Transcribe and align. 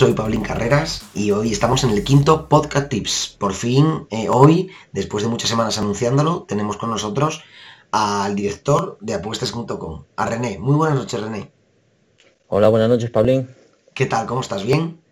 Soy 0.00 0.14
Pablín 0.14 0.40
Carreras 0.40 1.02
y 1.12 1.30
hoy 1.30 1.52
estamos 1.52 1.84
en 1.84 1.90
el 1.90 2.02
quinto 2.02 2.48
Podcast 2.48 2.88
Tips. 2.88 3.36
Por 3.38 3.52
fin, 3.52 4.06
eh, 4.08 4.30
hoy, 4.30 4.70
después 4.92 5.22
de 5.22 5.28
muchas 5.28 5.50
semanas 5.50 5.76
anunciándolo, 5.76 6.44
tenemos 6.44 6.78
con 6.78 6.88
nosotros 6.88 7.42
al 7.90 8.34
director 8.34 8.96
de 9.02 9.12
apuestas.com, 9.12 10.04
a 10.16 10.24
René. 10.24 10.58
Muy 10.58 10.76
buenas 10.76 10.96
noches, 10.96 11.20
René. 11.20 11.52
Hola, 12.48 12.70
buenas 12.70 12.88
noches, 12.88 13.10
Pablín. 13.10 13.54
¿Qué 13.92 14.06
tal? 14.06 14.26
¿Cómo 14.26 14.40
estás? 14.40 14.64
¿Bien? 14.64 15.02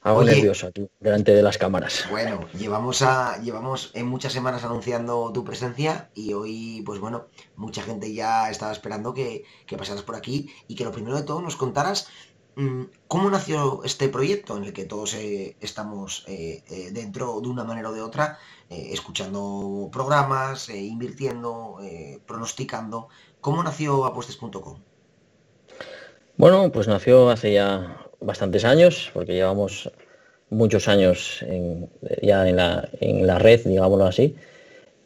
Algo 0.00 0.24
nervioso 0.24 0.68
aquí, 0.68 0.88
delante 1.00 1.34
de 1.34 1.42
las 1.42 1.58
cámaras. 1.58 2.06
Bueno, 2.08 2.48
llevamos 2.56 3.02
a, 3.02 3.42
llevamos 3.42 3.90
en 3.94 4.06
muchas 4.06 4.32
semanas 4.32 4.64
anunciando 4.64 5.32
tu 5.34 5.44
presencia 5.44 6.08
y 6.14 6.32
hoy, 6.32 6.82
pues 6.86 6.98
bueno, 6.98 7.26
mucha 7.56 7.82
gente 7.82 8.14
ya 8.14 8.48
estaba 8.48 8.72
esperando 8.72 9.12
que, 9.12 9.44
que 9.66 9.76
pasaras 9.76 10.02
por 10.02 10.14
aquí 10.14 10.50
y 10.66 10.76
que 10.76 10.84
lo 10.84 10.92
primero 10.92 11.16
de 11.16 11.24
todo 11.24 11.42
nos 11.42 11.56
contaras 11.56 12.08
cómo 13.06 13.30
nació 13.30 13.82
este 13.84 14.08
proyecto 14.08 14.56
en 14.56 14.64
el 14.64 14.72
que 14.72 14.84
todos 14.84 15.14
eh, 15.14 15.56
estamos 15.60 16.24
eh, 16.26 16.62
eh, 16.68 16.90
dentro 16.92 17.40
de 17.40 17.48
una 17.48 17.64
manera 17.64 17.90
o 17.90 17.92
de 17.92 18.02
otra, 18.02 18.38
escuchando 18.68 19.88
programas, 19.90 20.68
invirtiendo, 20.68 21.78
pronosticando. 22.26 23.08
¿Cómo 23.40 23.62
nació 23.62 24.04
apuestas.com? 24.04 24.78
Bueno, 26.36 26.70
pues 26.70 26.86
nació 26.86 27.30
hace 27.30 27.54
ya 27.54 27.96
bastantes 28.20 28.66
años, 28.66 29.10
porque 29.14 29.32
llevamos 29.32 29.90
muchos 30.50 30.86
años 30.86 31.42
ya 32.20 32.46
en 32.46 32.56
la, 32.56 32.88
en 33.00 33.26
la, 33.26 33.38
red, 33.38 33.64
digámoslo 33.64 34.04
así. 34.04 34.36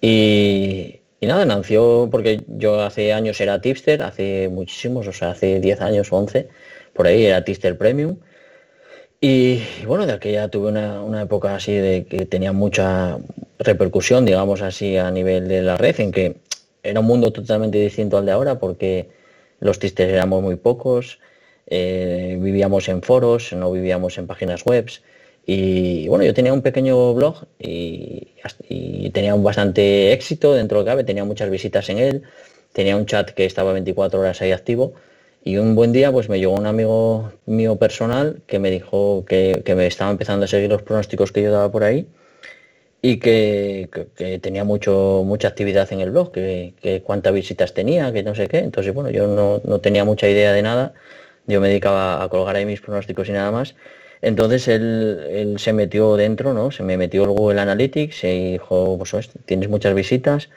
Y, 0.00 1.00
nada, 1.20 1.44
nació 1.44 2.08
porque 2.10 2.42
yo 2.48 2.80
hace 2.80 3.12
años 3.12 3.40
era 3.40 3.60
tipster, 3.60 4.02
hace 4.02 4.48
muchísimos, 4.48 5.06
o 5.06 5.12
sea, 5.12 5.30
hace 5.30 5.60
10 5.60 5.80
años 5.82 6.12
o 6.12 6.16
11, 6.16 6.48
por 6.92 7.06
ahí 7.06 7.26
era 7.26 7.44
tipster 7.44 7.76
premium. 7.78 8.16
Y, 9.20 9.62
bueno, 9.86 10.04
de 10.06 10.12
aquella 10.12 10.48
tuve 10.48 10.68
una, 10.68 11.02
una, 11.02 11.22
época 11.22 11.54
así 11.54 11.72
de 11.72 12.04
que 12.06 12.26
tenía 12.26 12.52
mucha 12.52 13.18
repercusión, 13.58 14.24
digamos 14.24 14.62
así, 14.62 14.96
a 14.96 15.10
nivel 15.10 15.46
de 15.46 15.62
la 15.62 15.76
red, 15.76 16.00
en 16.00 16.10
que 16.10 16.36
era 16.82 17.00
un 17.00 17.06
mundo 17.06 17.32
totalmente 17.32 17.78
distinto 17.78 18.18
al 18.18 18.26
de 18.26 18.32
ahora, 18.32 18.58
porque 18.58 19.08
los 19.60 19.78
tipsters 19.78 20.12
éramos 20.12 20.42
muy 20.42 20.56
pocos, 20.56 21.20
eh, 21.68 22.36
vivíamos 22.40 22.88
en 22.88 23.02
foros, 23.02 23.52
no 23.52 23.70
vivíamos 23.70 24.18
en 24.18 24.26
páginas 24.26 24.64
web. 24.64 24.90
Y 25.46 26.08
bueno, 26.08 26.24
yo 26.24 26.34
tenía 26.34 26.52
un 26.52 26.62
pequeño 26.62 27.14
blog 27.14 27.46
y, 27.58 28.28
tenía 29.12 29.34
un 29.34 29.44
bastante 29.44 30.12
éxito 30.12 30.54
dentro 30.54 30.78
de 30.80 30.84
cabe, 30.86 31.04
tenía 31.04 31.24
muchas 31.24 31.50
visitas 31.50 31.88
en 31.90 31.98
él, 31.98 32.22
tenía 32.72 32.96
un 32.96 33.06
chat 33.06 33.30
que 33.30 33.44
estaba 33.44 33.72
24 33.72 34.20
horas 34.20 34.40
ahí 34.42 34.52
activo. 34.52 34.94
Y 35.44 35.56
un 35.56 35.74
buen 35.74 35.92
día 35.92 36.12
pues 36.12 36.28
me 36.28 36.38
llegó 36.38 36.54
un 36.54 36.66
amigo 36.66 37.32
mío 37.46 37.76
personal 37.76 38.42
que 38.46 38.58
me 38.58 38.70
dijo 38.70 39.24
que, 39.26 39.62
me 39.76 39.86
estaba 39.86 40.10
empezando 40.10 40.44
a 40.44 40.48
seguir 40.48 40.70
los 40.70 40.82
pronósticos 40.82 41.32
que 41.32 41.42
yo 41.42 41.50
daba 41.50 41.70
por 41.72 41.84
ahí 41.84 42.06
y 43.00 43.18
que, 43.18 43.88
tenía 44.40 44.64
mucho, 44.64 45.22
mucha 45.26 45.48
actividad 45.48 45.92
en 45.92 46.00
el 46.00 46.10
blog, 46.12 46.32
que, 46.32 47.02
cuántas 47.04 47.34
visitas 47.34 47.74
tenía, 47.74 48.12
que 48.12 48.22
no 48.22 48.34
sé 48.34 48.46
qué. 48.46 48.58
Entonces, 48.58 48.94
bueno, 48.94 49.10
yo 49.10 49.26
no, 49.26 49.60
no 49.64 49.80
tenía 49.80 50.04
mucha 50.04 50.28
idea 50.28 50.52
de 50.52 50.62
nada 50.62 50.94
yo 51.46 51.60
me 51.60 51.68
dedicaba 51.68 52.22
a 52.22 52.28
colgar 52.28 52.56
ahí 52.56 52.64
mis 52.64 52.80
pronósticos 52.80 53.28
y 53.28 53.32
nada 53.32 53.50
más. 53.50 53.74
Entonces 54.20 54.68
él, 54.68 55.56
se 55.58 55.72
metió 55.72 56.16
dentro, 56.16 56.54
¿no? 56.54 56.70
Se 56.70 56.82
me 56.82 56.96
metió 56.96 57.24
el 57.24 57.30
Google 57.30 57.60
Analytics 57.60 58.24
y 58.24 58.52
dijo, 58.52 58.96
pues 58.98 59.30
tienes 59.46 59.68
muchas 59.68 59.94
visitas, 59.94 60.48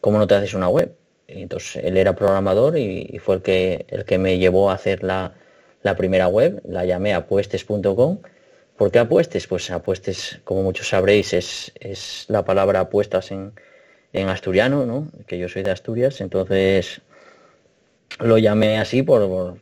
¿cómo 0.00 0.18
no 0.18 0.26
te 0.26 0.36
haces 0.36 0.54
una 0.54 0.68
web? 0.68 0.92
Entonces 1.28 1.84
él 1.84 1.96
era 1.96 2.14
programador 2.14 2.76
y, 2.78 3.18
fue 3.22 3.36
el 3.36 3.42
que, 3.42 3.86
el 3.88 4.04
que 4.04 4.18
me 4.18 4.38
llevó 4.38 4.70
a 4.70 4.74
hacer 4.74 5.04
la, 5.04 5.34
primera 5.96 6.28
web, 6.28 6.60
la 6.68 6.84
llamé 6.84 7.14
apuestes.com. 7.14 8.18
¿Por 8.76 8.90
qué 8.90 8.98
apuestes? 8.98 9.46
Pues 9.46 9.70
apuestes, 9.70 10.40
como 10.44 10.62
muchos 10.62 10.88
sabréis, 10.88 11.32
es, 11.32 11.72
es 11.80 12.26
la 12.28 12.44
palabra 12.44 12.80
apuestas 12.80 13.30
en, 13.30 13.52
en 14.12 14.28
asturiano, 14.28 14.86
¿no? 14.86 15.08
Que 15.26 15.38
yo 15.38 15.48
soy 15.48 15.62
de 15.62 15.70
Asturias, 15.70 16.20
entonces 16.20 17.00
lo 18.20 18.38
llamé 18.38 18.78
así 18.78 19.02
por, 19.02 19.60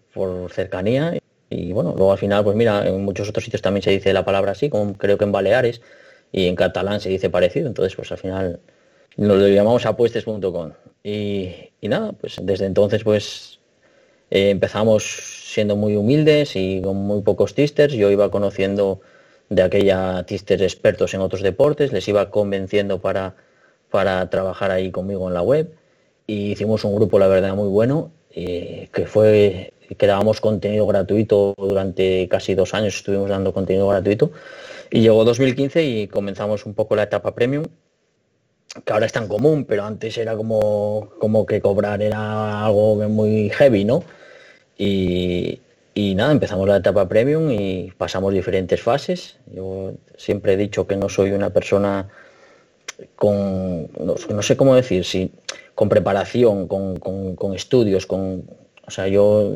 cercanía 0.50 1.19
y 1.50 1.72
bueno, 1.72 1.94
luego 1.97 2.12
al 2.12 2.19
final, 2.19 2.44
pues 2.44 2.56
mira, 2.56 2.87
en 2.87 3.04
muchos 3.04 3.28
otros 3.28 3.44
sitios 3.44 3.62
también 3.62 3.83
se 3.83 3.91
dice 3.91 4.12
la 4.12 4.25
palabra 4.25 4.53
así, 4.53 4.69
como 4.71 4.94
creo 4.94 5.19
que 5.19 5.25
en 5.25 5.33
Baleares 5.33 5.81
y 6.33 6.48
en 6.48 6.56
catalán 6.56 7.00
se 7.00 7.09
dice 7.09 7.31
parecido, 7.31 7.69
entonces 7.69 7.94
pues 7.94 8.10
al 8.12 8.19
final 8.19 8.60
lo 9.16 9.37
llamamos 9.48 9.87
apuestes.com 9.87 10.72
y, 11.08 11.88
nada, 11.88 12.12
pues 12.12 12.36
desde 12.42 12.66
entonces 12.66 13.04
pues 13.04 13.60
eh, 14.30 14.50
empezamos 14.50 15.04
siendo 15.04 15.76
muy 15.76 15.94
humildes 15.94 16.56
y 16.56 16.80
con 16.82 16.96
muy 16.96 17.22
pocos 17.22 17.54
tisters, 17.54 17.94
yo 17.94 18.10
iba 18.10 18.28
conociendo 18.30 19.00
de 19.48 19.62
aquella 19.62 20.24
tisters 20.24 20.62
expertos 20.62 21.14
en 21.14 21.20
otros 21.20 21.42
deportes, 21.42 21.92
les 21.92 22.08
iba 22.08 22.30
convenciendo 22.30 23.00
para, 23.00 23.36
para 23.90 24.28
trabajar 24.30 24.72
ahí 24.72 24.90
conmigo 24.90 25.28
en 25.28 25.34
la 25.34 25.42
web. 25.42 25.70
Y 26.26 26.50
hicimos 26.52 26.82
un 26.84 26.96
grupo 26.96 27.20
la 27.20 27.28
verdad 27.28 27.54
muy 27.54 27.68
bueno 27.68 28.10
eh, 28.30 28.88
que 28.92 29.06
fue 29.06 29.72
que 29.96 30.06
dábamos 30.08 30.40
contenido 30.40 30.88
gratuito 30.88 31.54
durante 31.56 32.26
casi 32.28 32.56
dos 32.56 32.74
años, 32.74 32.96
estuvimos 32.96 33.30
dando 33.30 33.52
contenido 33.54 33.86
gratuito. 33.86 34.32
Y 34.90 35.02
llegó 35.02 35.24
2015 35.24 35.84
y 35.84 36.08
comenzamos 36.08 36.66
un 36.66 36.74
poco 36.74 36.96
la 36.96 37.04
etapa 37.04 37.32
premium, 37.32 37.66
que 38.84 38.92
ahora 38.92 39.06
es 39.06 39.12
tan 39.12 39.28
común, 39.28 39.64
pero 39.64 39.84
antes 39.84 40.19
era 40.19 40.37
como, 40.37 41.10
como 41.19 41.47
que 41.47 41.60
cobrar 41.60 42.03
era 42.03 42.64
algo 42.64 42.97
muy 43.09 43.50
heavy, 43.50 43.84
¿no? 43.84 44.04
Y, 44.78 45.60
y 45.94 46.14
nada, 46.14 46.32
empezamos 46.32 46.69
la 46.69 46.76
etapa 46.76 47.09
premium 47.09 47.50
y 47.50 47.91
pasamos 47.97 48.34
diferentes 48.34 48.82
fases. 48.82 49.38
Yo 49.47 49.92
siempre 50.19 50.53
he 50.53 50.56
dicho 50.59 50.86
que 50.86 50.94
no 50.94 51.09
soy 51.09 51.31
una 51.31 51.50
persona 51.50 52.09
con, 53.15 53.88
no, 53.98 54.42
sé 54.42 54.56
cómo 54.59 54.75
decir, 54.75 55.04
si 55.06 55.32
con 55.75 55.88
preparación, 55.88 56.69
con, 56.69 57.54
estudios, 57.54 58.06
con, 58.06 58.44
o 58.86 58.91
sea, 58.91 59.09
yo, 59.09 59.53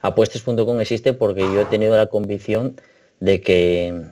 apuestes.com 0.00 0.80
existe 0.80 1.12
porque 1.12 1.42
yo 1.42 1.60
he 1.60 1.66
tenido 1.66 1.96
la 1.96 2.06
convicción 2.06 2.76
de 3.20 3.40
que, 3.40 4.02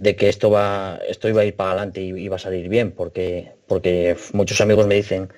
de 0.00 0.14
que 0.14 0.28
esto 0.28 0.50
va, 0.50 1.00
esto 1.08 1.28
iba 1.28 1.42
a 1.42 1.44
ir 1.44 1.56
para 1.56 1.72
adelante 1.72 2.00
y 2.00 2.28
va 2.28 2.36
a 2.36 2.38
salir 2.38 2.68
bien, 2.68 2.92
porque, 2.92 3.52
porque 3.66 4.16
muchos 4.32 4.60
amigos 4.60 4.86
me 4.86 4.94
dicen, 4.94 5.32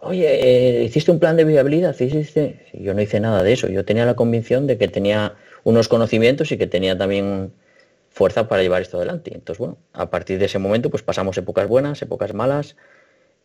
oye, 0.00 0.80
eh, 0.80 0.84
¿hiciste 0.84 1.10
un 1.10 1.18
plan 1.18 1.36
de 1.36 1.44
viabilidad? 1.44 1.98
¿Hiciste? 1.98 2.66
Yo 2.72 2.94
no 2.94 3.02
hice 3.02 3.20
nada 3.20 3.42
de 3.42 3.52
eso, 3.52 3.68
yo 3.68 3.84
tenía 3.84 4.06
la 4.06 4.16
convicción 4.16 4.66
de 4.66 4.78
que 4.78 4.88
tenía 4.88 5.36
unos 5.64 5.88
conocimientos 5.88 6.50
y 6.50 6.56
que 6.56 6.66
tenía 6.66 6.96
también 6.96 7.52
fuerza 8.08 8.48
para 8.48 8.62
llevar 8.62 8.80
esto 8.80 8.96
adelante. 8.96 9.32
Entonces, 9.34 9.58
bueno, 9.58 9.76
a 9.92 10.08
partir 10.08 10.38
de 10.38 10.46
ese 10.46 10.58
momento, 10.58 10.88
pues 10.88 11.02
pasamos 11.02 11.36
épocas 11.36 11.68
buenas, 11.68 12.00
épocas 12.00 12.32
malas 12.32 12.76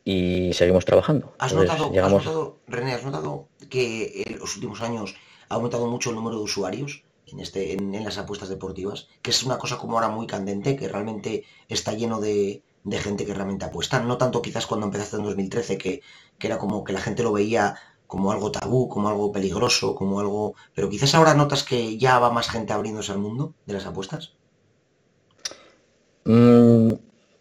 y 0.05 0.53
seguimos 0.53 0.85
trabajando. 0.85 1.33
¿Has, 1.39 1.53
notado, 1.53 2.59
René, 2.67 2.93
has 2.93 3.03
notado 3.03 3.49
que 3.69 4.23
en 4.25 4.39
los 4.39 4.55
últimos 4.55 4.81
años 4.81 5.15
ha 5.49 5.55
aumentado 5.55 5.85
mucho 5.87 6.11
el 6.11 6.15
número 6.15 6.37
de 6.37 6.43
usuarios 6.43 7.03
en, 7.27 7.39
este, 7.39 7.73
en, 7.73 8.03
las 8.03 8.17
apuestas 8.17 8.49
deportivas? 8.49 9.07
Que 9.21 9.31
es 9.31 9.43
una 9.43 9.57
cosa 9.57 9.77
como 9.77 9.93
ahora 9.93 10.09
muy 10.09 10.27
candente, 10.27 10.75
que 10.75 10.87
realmente 10.87 11.43
está 11.67 11.93
lleno 11.93 12.19
de, 12.19 12.63
gente 12.89 13.25
que 13.25 13.33
realmente 13.33 13.65
apuesta. 13.65 13.99
No 13.99 14.17
tanto 14.17 14.41
quizás 14.41 14.67
cuando 14.67 14.85
empezaste 14.85 15.17
en 15.17 15.23
2013, 15.23 15.77
que, 15.77 16.01
que 16.37 16.47
era 16.47 16.57
como 16.57 16.83
que 16.83 16.93
la 16.93 17.01
gente 17.01 17.23
lo 17.23 17.33
veía 17.33 17.75
como 18.07 18.31
algo 18.31 18.51
tabú, 18.51 18.89
como 18.89 19.07
algo 19.07 19.31
peligroso, 19.31 19.95
como 19.95 20.19
algo... 20.19 20.55
Pero 20.75 20.89
quizás 20.89 21.15
ahora 21.15 21.33
notas 21.33 21.63
que 21.63 21.97
ya 21.97 22.19
va 22.19 22.29
más 22.29 22.49
gente 22.49 22.73
abriéndose 22.73 23.13
al 23.13 23.19
mundo 23.19 23.53
de 23.65 23.73
las 23.73 23.85
apuestas. 23.85 24.33
Mm, 26.25 26.89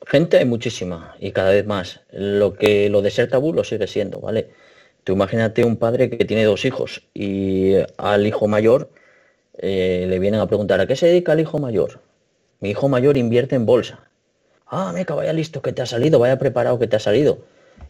gente 0.07 0.39
hay 0.39 0.45
muchísima 0.45 1.15
y 1.19 1.33
cada 1.33 1.51
vez 1.51 1.67
más. 1.67 2.03
Lo 2.11 2.55
que 2.55 2.89
lo 2.89 3.03
de 3.03 3.11
ser 3.11 3.29
tabú 3.29 3.53
lo 3.53 3.65
sigue 3.65 3.87
siendo, 3.87 4.21
¿vale? 4.21 4.51
Tú 5.05 5.13
imagínate 5.13 5.65
un 5.65 5.77
padre 5.77 6.11
que 6.11 6.25
tiene 6.25 6.45
dos 6.45 6.65
hijos 6.65 7.09
y 7.15 7.75
al 7.97 8.27
hijo 8.27 8.47
mayor 8.49 8.91
eh, 9.63 10.07
le 10.09 10.19
vienen 10.19 10.41
a 10.41 10.47
preguntar 10.47 10.81
¿a 10.81 10.87
qué 10.87 10.97
se 10.97 11.07
dedica 11.07 11.33
el 11.33 11.41
hijo 11.41 11.59
mayor? 11.59 12.01
Mi 12.61 12.71
hijo 12.71 12.89
mayor 12.89 13.17
invierte 13.17 13.57
en 13.57 13.67
bolsa. 13.67 14.01
Ah, 14.67 14.93
meca, 14.93 15.15
vaya 15.15 15.33
listo 15.33 15.63
que 15.63 15.73
te 15.73 15.83
ha 15.83 15.87
salido, 15.87 16.19
vaya 16.19 16.39
preparado 16.39 16.79
que 16.79 16.87
te 16.87 16.97
ha 16.97 17.01
salido. 17.01 17.39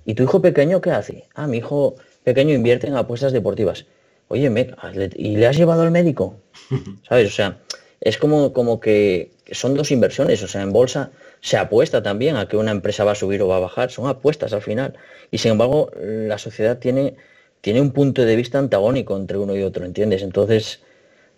¿Y 0.04 0.14
tu 0.14 0.22
hijo 0.22 0.40
pequeño 0.40 0.80
qué 0.80 0.90
hace? 0.90 1.24
Ah, 1.34 1.46
mi 1.46 1.58
hijo 1.58 1.96
pequeño 2.24 2.54
invierte 2.54 2.86
en 2.86 2.96
apuestas 2.96 3.32
deportivas. 3.32 3.86
Oye, 4.28 4.48
meca, 4.48 4.76
¿y 5.16 5.36
le 5.36 5.46
has 5.46 5.56
llevado 5.56 5.82
al 5.82 5.90
médico? 5.90 6.36
¿Sabes? 7.08 7.28
O 7.28 7.32
sea, 7.32 7.58
es 8.00 8.16
como, 8.16 8.52
como 8.52 8.80
que 8.80 9.30
son 9.52 9.74
dos 9.74 9.90
inversiones, 9.90 10.42
o 10.42 10.48
sea, 10.48 10.62
en 10.62 10.72
bolsa 10.72 11.10
se 11.40 11.56
apuesta 11.56 12.02
también 12.02 12.36
a 12.36 12.48
que 12.48 12.56
una 12.56 12.70
empresa 12.70 13.04
va 13.04 13.12
a 13.12 13.16
subir 13.16 13.42
o 13.42 13.48
va 13.48 13.56
a 13.56 13.60
bajar, 13.60 13.90
son 13.90 14.06
apuestas 14.06 14.52
al 14.52 14.62
final. 14.62 14.94
Y 15.30 15.38
sin 15.38 15.52
embargo, 15.52 15.90
la 16.00 16.38
sociedad 16.38 16.78
tiene, 16.78 17.16
tiene 17.60 17.80
un 17.80 17.92
punto 17.92 18.24
de 18.24 18.36
vista 18.36 18.58
antagónico 18.58 19.16
entre 19.16 19.38
uno 19.38 19.56
y 19.56 19.62
otro, 19.62 19.84
¿entiendes? 19.84 20.22
Entonces, 20.22 20.80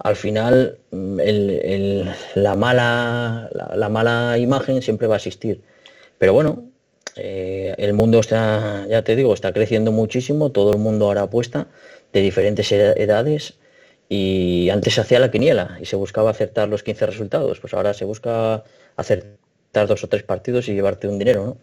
al 0.03 0.17
final, 0.17 0.79
mm, 0.91 1.21
la, 2.35 2.57
mala, 2.57 3.49
la, 3.53 3.89
mala 3.89 4.37
imagen 4.39 4.83
siempre 4.83 5.07
va 5.07 5.15
a 5.15 5.19
existir. 5.19 5.63
Pero 6.19 6.33
bueno, 6.33 6.65
eh, 7.17 7.75
el 7.79 7.95
mundo 7.95 8.19
está, 8.19 8.87
ya 8.89 9.05
te 9.05 9.15
digo, 9.15 9.33
está 9.33 9.53
creciendo 9.53 9.93
muchísimo, 9.93 10.51
todo 10.51 10.73
el 10.73 10.79
mundo 10.79 11.07
ahora 11.07 11.23
apuesta 11.23 11.69
de 12.13 12.21
diferentes 12.21 12.73
edades 12.73 13.55
y 14.09 14.71
antes 14.71 14.95
se 14.95 15.03
hacía 15.03 15.21
la 15.21 15.31
quiniela 15.31 15.79
y 15.81 15.87
se 15.87 15.97
buscaba 15.97 16.31
acertar 16.31 16.69
los 16.69 16.83
15 16.83 17.07
resultados, 17.07 17.61
pues 17.61 17.73
ahora 17.73 17.95
se 17.95 18.05
busca 18.05 18.65
acertar 18.97 19.87
dos 19.87 20.03
o 20.03 20.09
tres 20.09 20.25
partidos 20.25 20.69
y 20.69 20.75
llevarte 20.75 21.07
un 21.07 21.19
dinero, 21.19 21.47
¿no? 21.47 21.57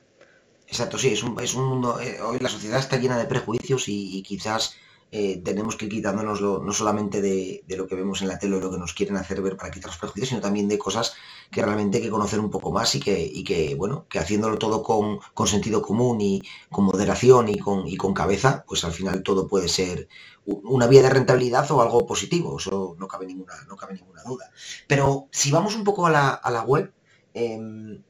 Exacto, 0.68 0.98
sí, 0.98 1.14
es 1.14 1.24
un, 1.24 1.66
mundo, 1.66 2.00
eh, 2.00 2.22
hoy 2.22 2.38
la 2.40 2.50
sociedad 2.50 2.80
está 2.80 2.98
llena 2.98 3.18
de 3.18 3.26
prejuicios 3.26 3.86
y 3.88 4.22
quizás 4.22 4.76
eh, 5.12 5.42
tenemos 5.44 5.76
que 5.76 5.86
ir 5.86 5.92
quitándonos 5.92 6.40
no 6.42 6.72
solamente 6.72 7.22
de, 7.22 7.64
lo 7.68 7.88
que 7.88 7.96
vemos 7.96 8.22
en 8.22 8.28
la 8.28 8.38
tele 8.38 8.58
o 8.58 8.60
lo 8.60 8.70
que 8.70 8.78
nos 8.78 8.94
quieren 8.94 9.18
hacer 9.18 9.42
ver 9.42 9.58
para 9.58 9.72
quitar 9.72 9.90
los 9.90 9.98
prejuicios, 9.98 10.30
sino 10.30 10.42
también 10.42 10.68
de 10.68 10.78
cosas 10.78 11.16
que 11.50 11.64
realmente 11.64 11.98
hay 11.98 12.04
que 12.04 12.12
conocer 12.12 12.40
un 12.40 12.52
poco 12.52 12.72
más 12.72 12.94
y 12.94 13.00
que, 13.00 13.76
bueno, 13.76 14.06
que 14.08 14.20
haciéndolo 14.20 14.60
todo 14.60 14.84
con, 14.84 15.20
sentido 15.48 15.82
común 15.82 16.22
y 16.22 16.44
con 16.70 16.86
moderación 16.86 17.50
y 17.50 17.58
con, 17.58 17.88
y 17.88 17.98
con 17.98 18.14
cabeza, 18.14 18.64
pues 18.68 18.84
al 18.84 18.92
final 18.92 19.24
todo 19.24 19.48
puede 19.48 19.68
ser 19.68 20.08
una 20.46 20.88
vía 20.88 21.02
de 21.02 21.10
rentabilidad 21.10 21.70
o 21.72 21.82
algo 21.82 22.06
positivo, 22.06 22.58
eso 22.60 22.96
no 23.00 23.08
cabe 23.08 23.26
ninguna, 23.26 23.54
no 23.68 23.76
cabe 23.76 23.96
ninguna 23.96 24.24
duda. 24.24 24.52
Pero 24.88 25.28
si 25.32 25.52
vamos 25.52 25.76
un 25.76 25.84
poco 25.84 26.06
a 26.06 26.12
la, 26.12 26.64
web, 26.68 26.94
em, 27.34 28.04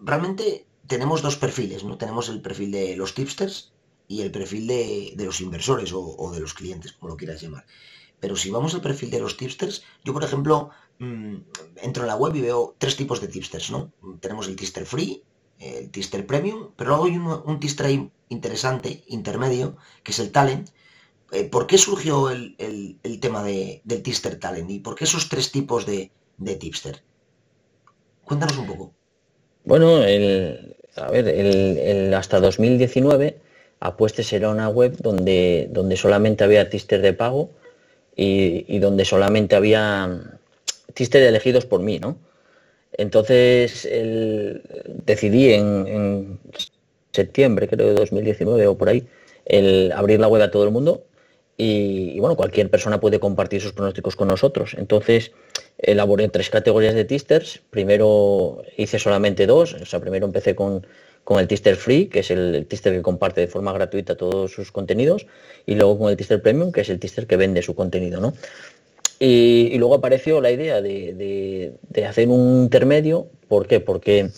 realmente 0.00 0.66
tenemos 0.86 1.20
dos 1.20 1.36
perfiles, 1.36 1.84
¿no? 1.84 1.98
Tenemos 1.98 2.30
el 2.30 2.40
perfil 2.40 2.70
de 2.72 2.96
los 2.96 3.14
tipsters 3.14 3.72
y 4.08 4.22
el 4.22 4.30
perfil 4.30 4.66
de, 4.66 5.14
los 5.18 5.40
inversores 5.40 5.92
o, 5.92 6.32
de 6.32 6.40
los 6.40 6.54
clientes, 6.54 6.92
como 6.92 7.10
lo 7.10 7.16
quieras 7.16 7.42
llamar. 7.42 7.66
Pero 8.18 8.34
si 8.34 8.50
vamos 8.50 8.74
al 8.74 8.80
perfil 8.80 9.10
de 9.10 9.20
los 9.20 9.36
tipsters, 9.36 9.84
yo 10.02 10.12
por 10.12 10.24
ejemplo 10.24 10.70
mm, 10.98 11.36
entro 11.82 12.02
en 12.02 12.08
la 12.08 12.16
web 12.16 12.34
y 12.34 12.40
veo 12.40 12.74
tres 12.78 12.96
tipos 12.96 13.20
de 13.20 13.28
tipsters, 13.28 13.70
¿no? 13.70 13.92
Tenemos 14.20 14.48
el 14.48 14.56
tipster 14.56 14.86
free, 14.86 15.22
el 15.60 15.90
tipster 15.90 16.26
premium, 16.26 16.70
pero 16.74 16.90
luego 16.90 17.04
hay 17.04 17.16
un, 17.16 17.60
tipster 17.60 17.86
ahí 17.86 18.10
interesante, 18.30 19.04
intermedio, 19.08 19.76
que 20.02 20.12
es 20.12 20.18
el 20.18 20.32
talent. 20.32 20.70
Eh, 21.30 21.44
¿Por 21.44 21.66
qué 21.66 21.76
surgió 21.76 22.30
el, 22.30 22.56
tema 23.20 23.42
del 23.42 24.02
tipster 24.02 24.40
talent 24.40 24.70
y 24.70 24.78
por 24.80 24.94
qué 24.94 25.04
esos 25.04 25.28
tres 25.28 25.52
tipos 25.52 25.84
de, 25.84 26.10
tipster? 26.58 27.02
Cuéntanos 28.24 28.56
un 28.56 28.66
poco. 28.66 28.94
Bueno, 29.64 29.96
a 29.96 31.10
ver, 31.10 31.28
el, 31.28 32.14
hasta 32.14 32.40
2019 32.40 33.47
Apuestes 33.80 34.32
era 34.32 34.50
una 34.50 34.68
web 34.68 34.96
donde, 34.98 35.68
donde 35.70 35.96
solamente 35.96 36.44
había 36.44 36.68
tister 36.68 37.00
de 37.00 37.12
pago 37.12 37.50
y, 38.16 38.78
donde 38.80 39.04
solamente 39.04 39.54
había 39.54 40.38
tister 40.94 41.22
elegidos 41.22 41.66
por 41.66 41.80
mí, 41.80 42.00
¿no? 42.00 42.18
Entonces 42.92 43.88
decidí 45.06 45.52
en, 45.52 46.40
septiembre, 47.12 47.68
creo, 47.68 47.88
de 47.88 47.94
2019 47.94 48.66
o 48.66 48.76
por 48.76 48.88
ahí, 48.88 49.06
abrir 49.94 50.20
la 50.20 50.28
web 50.28 50.42
a 50.42 50.50
todo 50.50 50.64
el 50.64 50.70
mundo 50.70 51.04
y, 51.56 52.18
bueno, 52.20 52.36
cualquier 52.36 52.70
persona 52.70 53.00
puede 53.00 53.18
compartir 53.18 53.60
sus 53.60 53.72
pronósticos 53.72 54.14
con 54.14 54.28
nosotros. 54.28 54.74
Entonces 54.78 55.32
elaboré 55.78 56.28
tres 56.28 56.50
categorías 56.50 56.94
de 56.94 57.04
tisters. 57.04 57.60
Primero 57.70 58.62
hice 58.76 58.98
solamente 58.98 59.46
dos, 59.46 59.74
o 59.74 59.84
sea, 59.84 60.00
primero 60.00 60.26
empecé 60.26 60.54
con 60.54 60.86
con 61.24 61.38
el 61.40 61.48
Tister 61.48 61.76
Free, 61.76 62.06
que 62.06 62.20
es 62.20 62.30
el, 62.30 62.66
Tister 62.66 62.92
que 62.92 63.02
comparte 63.02 63.40
de 63.40 63.48
forma 63.48 63.72
gratuita 63.72 64.16
todos 64.16 64.52
sus 64.52 64.72
contenidos, 64.72 65.26
y 65.66 65.74
luego 65.74 65.98
con 65.98 66.10
el 66.10 66.16
Tister 66.16 66.40
Premium, 66.40 66.72
que 66.72 66.82
es 66.82 66.88
el 66.88 66.98
Tister 66.98 67.26
que 67.26 67.36
vende 67.36 67.62
su 67.62 67.74
contenido, 67.74 68.20
¿no? 68.20 68.34
Y, 69.20 69.76
luego 69.78 69.96
apareció 69.96 70.40
la 70.40 70.50
idea 70.50 70.80
de, 70.80 71.72
hacer 72.06 72.28
un 72.28 72.62
intermedio, 72.62 73.28
¿por 73.48 73.66
qué? 73.66 73.80
Porque 73.80 74.30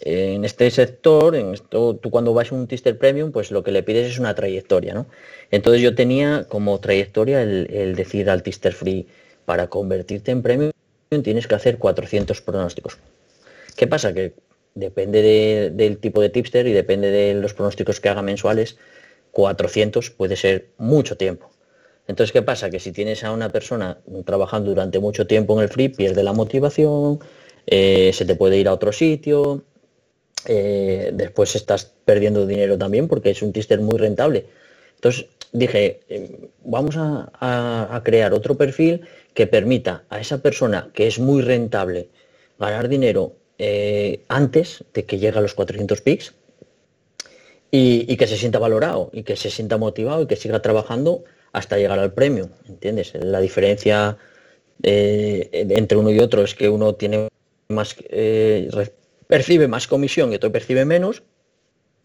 en 0.00 0.44
este 0.44 0.70
sector, 0.70 1.36
en 1.36 1.54
esto, 1.54 1.96
tú 1.96 2.10
cuando 2.10 2.34
vas 2.34 2.52
a 2.52 2.54
un 2.54 2.66
Tister 2.66 2.98
Premium, 2.98 3.32
pues 3.32 3.50
lo 3.50 3.62
que 3.62 3.70
le 3.70 3.82
pides 3.82 4.10
es 4.10 4.18
una 4.18 4.34
trayectoria, 4.34 4.94
¿no? 4.94 5.06
Entonces 5.50 5.82
yo 5.82 5.94
tenía 5.94 6.46
como 6.48 6.78
trayectoria 6.80 7.42
el, 7.42 7.68
el 7.70 7.94
decir 7.94 8.28
al 8.28 8.42
Tister 8.42 8.72
Free, 8.72 9.06
para 9.44 9.68
convertirte 9.68 10.30
en 10.30 10.42
Premium 10.42 10.72
tienes 11.22 11.46
que 11.46 11.54
hacer 11.54 11.78
400 11.78 12.42
pronósticos. 12.42 12.98
¿Qué 13.76 13.86
pasa? 13.86 14.12
Que 14.12 14.34
depende 14.78 15.70
del 15.70 15.98
tipo 15.98 16.20
de 16.20 16.28
tipster 16.28 16.66
y 16.66 16.72
depende 16.72 17.10
de 17.10 17.34
los 17.34 17.54
pronósticos 17.54 18.00
que 18.00 18.08
haga 18.08 18.22
mensuales, 18.22 18.76
400 19.32 20.10
puede 20.10 20.36
ser 20.36 20.68
mucho 20.78 21.16
tiempo. 21.16 21.50
Entonces, 22.06 22.32
¿qué 22.32 22.42
pasa? 22.42 22.70
Que 22.70 22.80
si 22.80 22.92
tienes 22.92 23.22
a 23.24 23.32
una 23.32 23.50
persona 23.50 23.98
trabajando 24.24 24.70
durante 24.70 24.98
mucho 24.98 25.26
tiempo 25.26 25.54
en 25.56 25.64
el 25.64 25.68
free, 25.68 25.90
pierde 25.90 26.22
la 26.22 26.32
motivación, 26.32 27.18
eh, 27.66 28.12
se 28.14 28.24
te 28.24 28.34
puede 28.34 28.56
ir 28.56 28.68
a 28.68 28.72
otro 28.72 28.92
sitio, 28.92 29.64
eh, 30.46 31.10
después 31.12 31.54
estás 31.54 31.92
perdiendo 32.04 32.46
dinero 32.46 32.78
también 32.78 33.08
porque 33.08 33.30
es 33.30 33.42
un 33.42 33.52
tipster 33.52 33.80
muy 33.80 33.98
rentable. 33.98 34.46
Entonces 34.94 35.26
dije, 35.52 36.00
eh, 36.08 36.48
vamos 36.64 36.96
a 36.96 38.00
crear 38.04 38.32
otro 38.32 38.56
perfil 38.56 39.02
que 39.34 39.46
permita 39.46 40.04
a 40.08 40.20
esa 40.20 40.38
persona 40.38 40.90
que 40.94 41.06
es 41.06 41.18
muy 41.18 41.42
rentable 41.42 42.08
ganar 42.58 42.88
dinero 42.88 43.34
eh, 43.58 44.24
antes 44.28 44.84
de 44.94 45.04
que 45.04 45.18
llegue 45.18 45.38
a 45.38 45.42
los 45.42 45.54
400 45.54 46.00
pics 46.00 46.34
y, 47.70 48.16
que 48.16 48.26
se 48.26 48.36
sienta 48.36 48.58
valorado 48.58 49.10
y 49.12 49.24
que 49.24 49.36
se 49.36 49.50
sienta 49.50 49.76
motivado 49.76 50.22
y 50.22 50.26
que 50.26 50.36
siga 50.36 50.62
trabajando 50.62 51.24
hasta 51.52 51.76
llegar 51.76 51.98
al 51.98 52.12
premio, 52.12 52.50
¿entiendes? 52.68 53.12
La 53.14 53.40
diferencia 53.40 54.16
eh, 54.82 55.48
entre 55.70 55.98
uno 55.98 56.10
y 56.10 56.20
otro 56.20 56.42
es 56.42 56.54
que 56.54 56.68
uno 56.68 56.94
tiene 56.94 57.28
más, 57.68 57.96
eh, 58.10 58.70
percibe 59.26 59.68
más 59.68 59.86
comisión 59.86 60.32
y 60.32 60.36
otro 60.36 60.52
percibe 60.52 60.84
menos, 60.84 61.22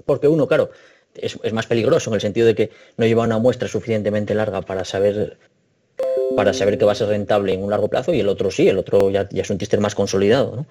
porque 0.05 0.27
uno, 0.27 0.47
claro, 0.47 0.71
es, 1.15 1.38
más 1.53 1.67
peligroso 1.67 2.09
en 2.09 2.15
el 2.15 2.21
sentido 2.21 2.47
de 2.47 2.55
que 2.55 2.71
no 2.97 3.05
lleva 3.05 3.23
una 3.23 3.38
muestra 3.38 3.67
suficientemente 3.67 4.33
larga 4.33 4.61
para 4.61 4.83
saber 4.85 5.38
para 6.35 6.51
saber 6.51 6.79
que 6.79 6.85
va 6.85 6.94
a 6.94 6.95
ser 6.95 7.09
rentable 7.09 7.53
en 7.53 7.63
un 7.63 7.69
largo 7.69 7.89
plazo 7.89 8.11
y 8.11 8.19
el 8.19 8.27
otro 8.27 8.50
sí, 8.50 8.67
el 8.67 8.79
otro 8.79 9.11
ya, 9.11 9.29
es 9.31 9.50
un 9.51 9.59
tister 9.59 9.79
más 9.79 9.94
consolidado. 9.94 10.55
¿no? 10.55 10.65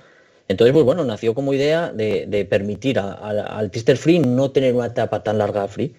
Entonces, 0.53 0.75
pues 0.75 0.85
bueno, 0.85 1.03
nació 1.05 1.35
como 1.35 1.55
idea 1.55 1.91
de, 1.93 2.47
permitir 2.49 2.99
al 2.99 3.71
Tister 3.71 3.97
Free 3.97 4.19
no 4.19 4.51
tener 4.51 4.75
una 4.75 4.87
etapa 4.87 5.23
tan 5.23 5.39
larga 5.39 5.67
free, 5.67 5.95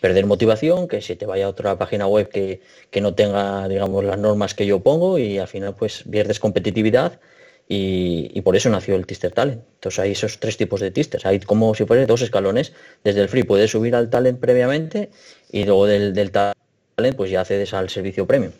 perder 0.00 0.24
motivación, 0.24 0.88
que 0.88 1.02
se 1.02 1.14
te 1.14 1.26
vaya 1.26 1.44
a 1.44 1.50
otra 1.50 1.76
página 1.76 2.06
web 2.06 2.30
que, 2.30 2.62
no 3.02 3.14
tenga, 3.14 3.68
digamos, 3.68 4.02
las 4.04 4.18
normas 4.18 4.54
que 4.54 4.64
yo 4.64 4.80
pongo 4.80 5.18
y 5.18 5.38
al 5.38 5.46
final 5.46 5.74
pues 5.74 6.04
pierdes 6.10 6.40
competitividad 6.40 7.20
y, 7.68 8.40
por 8.40 8.56
eso 8.56 8.70
nació 8.70 8.96
el 8.96 9.04
Tister 9.04 9.30
Talent. 9.30 9.62
Entonces 9.74 9.98
hay 9.98 10.12
esos 10.12 10.40
tres 10.40 10.56
tipos 10.56 10.80
de 10.80 10.90
Tisters, 10.90 11.26
hay 11.26 11.38
como 11.40 11.74
si 11.74 11.84
fuera 11.84 12.06
dos 12.06 12.22
escalones, 12.22 12.72
desde 13.04 13.20
el 13.20 13.28
free 13.28 13.42
puedes 13.42 13.70
subir 13.70 13.94
al 13.94 14.08
talent 14.08 14.40
previamente 14.40 15.10
y 15.52 15.64
luego 15.64 15.84
del, 15.84 16.14
del 16.14 16.30
talent 16.30 17.14
pues 17.14 17.30
ya 17.30 17.42
accedes 17.42 17.74
al 17.74 17.90
servicio 17.90 18.26
premium. 18.26 18.52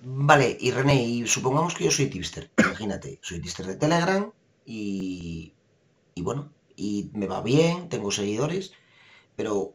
Vale, 0.00 0.56
y 0.58 0.72
René, 0.72 1.00
y 1.00 1.26
supongamos 1.28 1.74
que 1.76 1.84
yo 1.84 1.92
soy 1.92 2.06
tipster, 2.06 2.50
imagínate, 2.58 3.20
soy 3.22 3.40
tipster 3.40 3.66
de 3.66 3.76
Telegram, 3.76 4.32
y, 4.64 5.52
bueno, 6.16 6.50
y 6.76 7.10
me 7.12 7.26
va 7.26 7.42
bien, 7.42 7.88
tengo 7.88 8.10
seguidores, 8.10 8.72
pero 9.36 9.74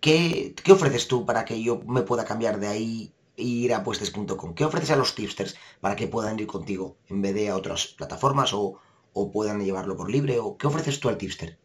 ¿qué, 0.00 0.54
ofreces 0.70 1.08
tú 1.08 1.26
para 1.26 1.44
que 1.44 1.62
yo 1.62 1.80
me 1.86 2.02
pueda 2.02 2.24
cambiar 2.24 2.60
de 2.60 2.68
ahí 2.68 3.12
e 3.36 3.42
ir 3.42 3.74
a 3.74 3.78
apuestes.com? 3.78 4.54
¿Qué 4.54 4.64
ofreces 4.64 4.90
a 4.90 4.96
los 4.96 5.14
tipsters 5.14 5.56
para 5.80 5.96
que 5.96 6.08
puedan 6.08 6.38
ir 6.38 6.46
contigo 6.46 6.96
en 7.08 7.22
vez 7.22 7.34
de 7.34 7.48
a 7.48 7.56
otras 7.56 7.88
plataformas 7.88 8.52
o, 8.52 8.80
puedan 9.32 9.62
llevarlo 9.62 9.96
por 9.96 10.10
libre? 10.10 10.38
¿O 10.38 10.56
qué 10.56 10.66
ofreces 10.66 11.00
tú 11.00 11.08
al 11.08 11.18
tipster? 11.18 11.58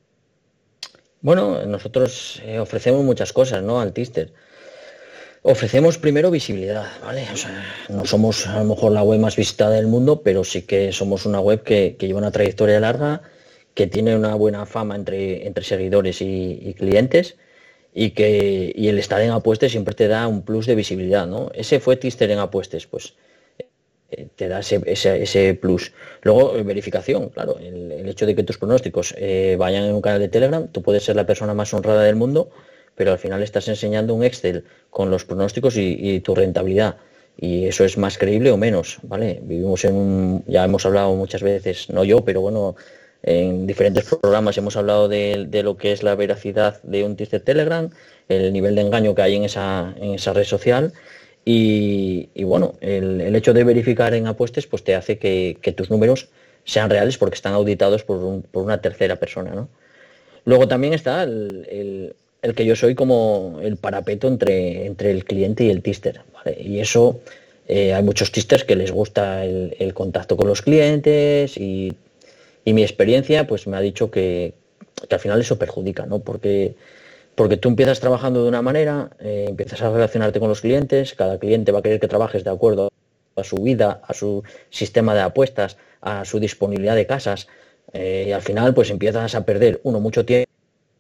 Bueno, 1.22 1.66
nosotros 1.66 2.42
eh, 2.44 2.60
ofrecemos 2.60 3.04
muchas 3.04 3.34
cosas, 3.34 3.64
¿no? 3.64 3.80
Al 3.80 3.94
tipster. 3.94 4.34
Ofrecemos 5.50 5.98
primero 5.98 6.30
visibilidad, 6.30 6.88
¿vale? 7.02 7.26
O 7.32 7.38
sea, 7.38 7.64
no 7.88 8.06
somos 8.06 8.48
a 8.48 8.60
lo 8.60 8.66
mejor 8.66 8.92
la 8.92 9.02
web 9.02 9.18
más 9.18 9.38
visitada 9.38 9.76
del 9.76 9.88
mundo, 9.88 10.22
pero 10.22 10.44
sí 10.44 10.64
que 10.64 10.92
somos 10.92 11.26
una 11.26 11.40
web 11.40 11.64
que, 11.64 11.96
lleva 11.98 12.20
una 12.20 12.32
trayectoria 12.32 12.82
larga, 12.82 13.22
que 13.74 13.88
tiene 13.88 14.14
una 14.14 14.36
buena 14.36 14.66
fama 14.66 14.98
entre, 14.98 15.48
entre 15.48 15.64
seguidores 15.64 16.22
y, 16.22 16.74
clientes 16.78 17.38
y 17.94 18.10
que 18.10 18.74
el 18.76 19.00
estar 19.00 19.22
en 19.22 19.32
apuestes 19.32 19.72
siempre 19.72 19.96
te 19.96 20.10
da 20.10 20.28
un 20.28 20.42
plus 20.42 20.66
de 20.66 20.76
visibilidad, 20.76 21.26
¿no? 21.26 21.50
Ese 21.54 21.80
fue 21.80 21.96
Tister 21.96 22.30
en 22.30 22.40
apuestes, 22.40 22.86
pues 22.86 23.14
eh, 24.10 24.28
te 24.36 24.50
da 24.50 24.60
ese, 24.60 25.54
plus. 25.54 25.94
Luego, 26.24 26.58
eh, 26.58 26.64
verificación, 26.64 27.30
claro, 27.30 27.58
el, 27.58 28.06
hecho 28.10 28.26
de 28.26 28.36
que 28.36 28.44
tus 28.44 28.58
pronósticos 28.58 29.16
eh, 29.18 29.56
vayan 29.58 29.86
en 29.86 29.96
un 29.96 30.02
canal 30.02 30.20
de 30.20 30.28
Telegram, 30.28 30.68
tú 30.68 30.82
puedes 30.82 31.06
ser 31.06 31.16
la 31.16 31.26
persona 31.26 31.54
más 31.54 31.74
honrada 31.74 32.04
del 32.04 32.18
mundo, 32.18 32.50
pero 32.98 33.12
al 33.12 33.20
final 33.20 33.44
estás 33.44 33.68
enseñando 33.68 34.16
un 34.16 34.24
Excel 34.24 34.66
con 34.90 35.12
los 35.12 35.24
pronósticos 35.24 35.78
y, 35.78 36.20
tu 36.22 36.34
rentabilidad. 36.34 36.98
Y 37.40 37.68
eso 37.68 37.86
es 37.86 37.96
más 37.96 38.18
creíble 38.18 38.50
o 38.50 38.58
menos, 38.58 38.98
¿vale? 39.04 39.40
Vivimos 39.44 39.86
en 39.86 39.94
un, 39.94 40.44
ya 40.48 40.66
hemos 40.66 40.84
hablado 40.88 41.14
muchas 41.14 41.44
veces, 41.44 41.92
no 41.92 42.04
yo, 42.04 42.26
pero 42.26 42.42
bueno, 42.42 42.76
en 43.22 43.68
diferentes 43.68 44.04
programas 44.06 44.58
hemos 44.58 44.76
hablado 44.76 45.08
de, 45.08 45.48
lo 45.64 45.78
que 45.78 45.92
es 45.92 46.02
la 46.02 46.16
veracidad 46.16 46.82
de 46.82 47.04
un 47.04 47.16
de 47.16 47.40
Telegram, 47.40 47.92
el 48.30 48.52
nivel 48.52 48.74
de 48.74 48.82
engaño 48.82 49.14
que 49.14 49.22
hay 49.22 49.36
en 49.36 49.44
esa, 49.44 49.94
en 49.98 50.16
esa 50.16 50.34
red 50.34 50.46
social. 50.46 50.92
Y, 51.46 52.44
bueno, 52.44 52.74
el, 52.82 53.36
hecho 53.36 53.54
de 53.54 53.64
verificar 53.64 54.16
en 54.16 54.26
apuestas 54.26 54.66
pues 54.66 54.84
te 54.84 54.96
hace 54.96 55.20
que, 55.20 55.74
tus 55.78 55.92
números 55.92 56.30
sean 56.64 56.90
reales 56.90 57.20
porque 57.20 57.36
están 57.36 57.54
auditados 57.54 58.04
por, 58.04 58.44
una 58.54 58.82
tercera 58.82 59.18
persona. 59.18 59.52
¿no? 59.52 59.70
Luego 60.46 60.68
también 60.68 60.94
está 60.94 61.22
el, 61.24 61.68
el 61.70 62.16
que 62.54 62.66
yo 62.66 62.76
soy 62.76 62.96
como 62.96 63.60
el 63.62 63.78
parapeto 63.78 64.28
entre, 64.28 64.86
entre 64.86 65.12
el 65.12 65.26
cliente 65.26 65.64
y 65.64 65.70
el 65.70 65.82
tister. 65.82 66.22
Y 66.60 66.80
eso 66.80 67.20
eh, 67.68 67.94
hay 67.94 68.04
muchos 68.04 68.32
tisters 68.32 68.64
que 68.64 68.76
les 68.76 68.92
gusta 68.92 69.44
el, 69.44 69.94
contacto 69.94 70.38
con 70.38 70.48
los 70.48 70.62
clientes 70.62 71.58
y, 71.58 71.94
mi 72.66 72.84
experiencia 72.84 73.48
pues 73.48 73.66
me 73.66 73.78
ha 73.78 73.80
dicho 73.80 74.12
que, 74.12 74.54
al 75.10 75.20
final 75.20 75.40
eso 75.40 75.58
perjudica, 75.58 76.06
¿no? 76.06 76.20
Porque, 76.20 76.76
porque 77.36 77.56
tú 77.58 77.70
empiezas 77.70 78.00
trabajando 78.00 78.44
de 78.44 78.50
una 78.50 78.62
manera, 78.62 79.10
eh, 79.20 79.46
empiezas 79.48 79.82
a 79.82 79.90
relacionarte 79.90 80.40
con 80.40 80.50
los 80.50 80.62
clientes, 80.62 81.14
cada 81.14 81.40
cliente 81.40 81.72
va 81.72 81.80
a 81.80 81.82
querer 81.82 82.00
que 82.00 82.08
trabajes 82.10 82.44
de 82.44 82.50
acuerdo 82.50 82.90
a 83.38 83.44
su 83.44 83.58
vida, 83.58 84.02
a 84.06 84.14
su 84.14 84.44
sistema 84.70 85.14
de 85.14 85.22
apuestas, 85.22 85.78
a 86.02 86.26
su 86.26 86.40
disponibilidad 86.40 86.96
de 86.96 87.06
casas, 87.06 87.48
eh, 87.94 88.26
y 88.28 88.32
al 88.32 88.42
final 88.42 88.74
pues 88.74 88.90
empiezas 88.90 89.34
a 89.36 89.46
perder 89.46 89.80
uno 89.84 90.00
mucho 90.02 90.26
tiempo 90.26 90.47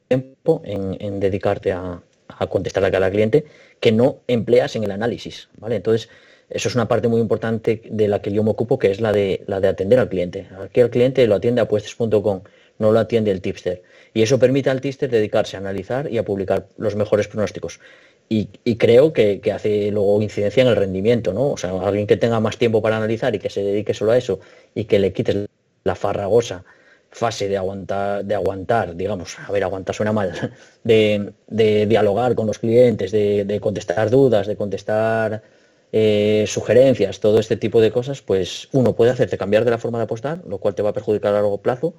en, 0.09 1.19
dedicarte 1.19 1.71
a, 1.71 2.01
contestar 2.49 2.85
a 2.85 2.91
cada 2.91 3.09
cliente 3.09 3.45
que 3.79 3.91
no 3.91 4.19
empleas 4.27 4.75
en 4.75 4.83
el 4.83 4.91
análisis, 4.91 5.49
¿vale? 5.57 5.77
Entonces, 5.77 6.09
eso 6.49 6.69
es 6.69 6.75
una 6.75 6.87
parte 6.87 7.07
muy 7.07 7.19
importante 7.19 7.81
de 7.89 8.07
la 8.07 8.21
que 8.21 8.31
yo 8.31 8.43
me 8.43 8.51
ocupo, 8.51 8.79
que 8.79 8.91
es 8.91 9.01
la 9.01 9.11
de, 9.11 9.43
la 9.47 9.59
de 9.59 9.67
atender 9.67 9.99
al 9.99 10.09
cliente. 10.09 10.47
Aquí 10.59 10.79
el 10.79 10.89
cliente 10.89 11.25
lo 11.27 11.35
atiende 11.35 11.61
a 11.61 11.65
apuestas.com, 11.65 12.41
no 12.79 12.91
lo 12.91 12.99
atiende 12.99 13.31
el 13.31 13.41
tipster. 13.41 13.81
Y 14.13 14.21
eso 14.21 14.39
permite 14.39 14.69
al 14.69 14.81
tipster 14.81 15.09
dedicarse 15.09 15.57
a 15.57 15.59
analizar 15.59 16.11
y 16.11 16.17
a 16.17 16.23
publicar 16.23 16.67
los 16.77 16.95
mejores 16.95 17.27
pronósticos. 17.27 17.79
Y, 18.29 18.47
creo 18.75 19.13
que, 19.13 19.39
que, 19.39 19.53
hace 19.53 19.89
luego 19.89 20.21
incidencia 20.21 20.61
en 20.61 20.67
el 20.67 20.75
rendimiento, 20.75 21.31
¿no? 21.31 21.51
O 21.51 21.57
sea, 21.57 21.71
alguien 21.79 22.07
que 22.07 22.17
tenga 22.17 22.41
más 22.41 22.57
tiempo 22.57 22.81
para 22.81 22.97
analizar 22.97 23.33
y 23.33 23.39
que 23.39 23.49
se 23.49 23.63
dedique 23.63 23.93
solo 23.93 24.11
a 24.11 24.17
eso 24.17 24.41
y 24.75 24.83
que 24.83 24.99
le 24.99 25.13
quites 25.13 25.47
la 25.85 25.95
farragosa 25.95 26.65
fase 27.11 27.47
de 27.47 27.57
aguantar, 27.57 28.25
de 28.25 28.35
aguantar, 28.35 28.95
digamos, 28.95 29.37
a 29.39 29.51
ver, 29.51 29.63
aguantar 29.63 29.95
suena 29.95 30.11
mal, 30.11 30.53
de, 30.83 31.33
dialogar 31.87 32.35
con 32.35 32.47
los 32.47 32.59
clientes, 32.59 33.11
de, 33.11 33.59
contestar 33.61 34.09
dudas, 34.09 34.47
de 34.47 34.55
contestar 34.55 35.43
eh, 35.91 36.45
sugerencias, 36.47 37.19
todo 37.19 37.39
este 37.39 37.57
tipo 37.57 37.81
de 37.81 37.91
cosas, 37.91 38.21
pues 38.21 38.69
uno 38.71 38.95
puede 38.95 39.11
hacerte 39.11 39.37
cambiar 39.37 39.65
de 39.65 39.71
la 39.71 39.77
forma 39.77 39.97
de 39.97 40.05
apostar, 40.05 40.43
lo 40.47 40.57
cual 40.59 40.75
te 40.75 40.83
va 40.83 40.89
a 40.89 40.93
perjudicar 40.93 41.31
a 41.31 41.41
largo 41.41 41.61
plazo, 41.61 41.93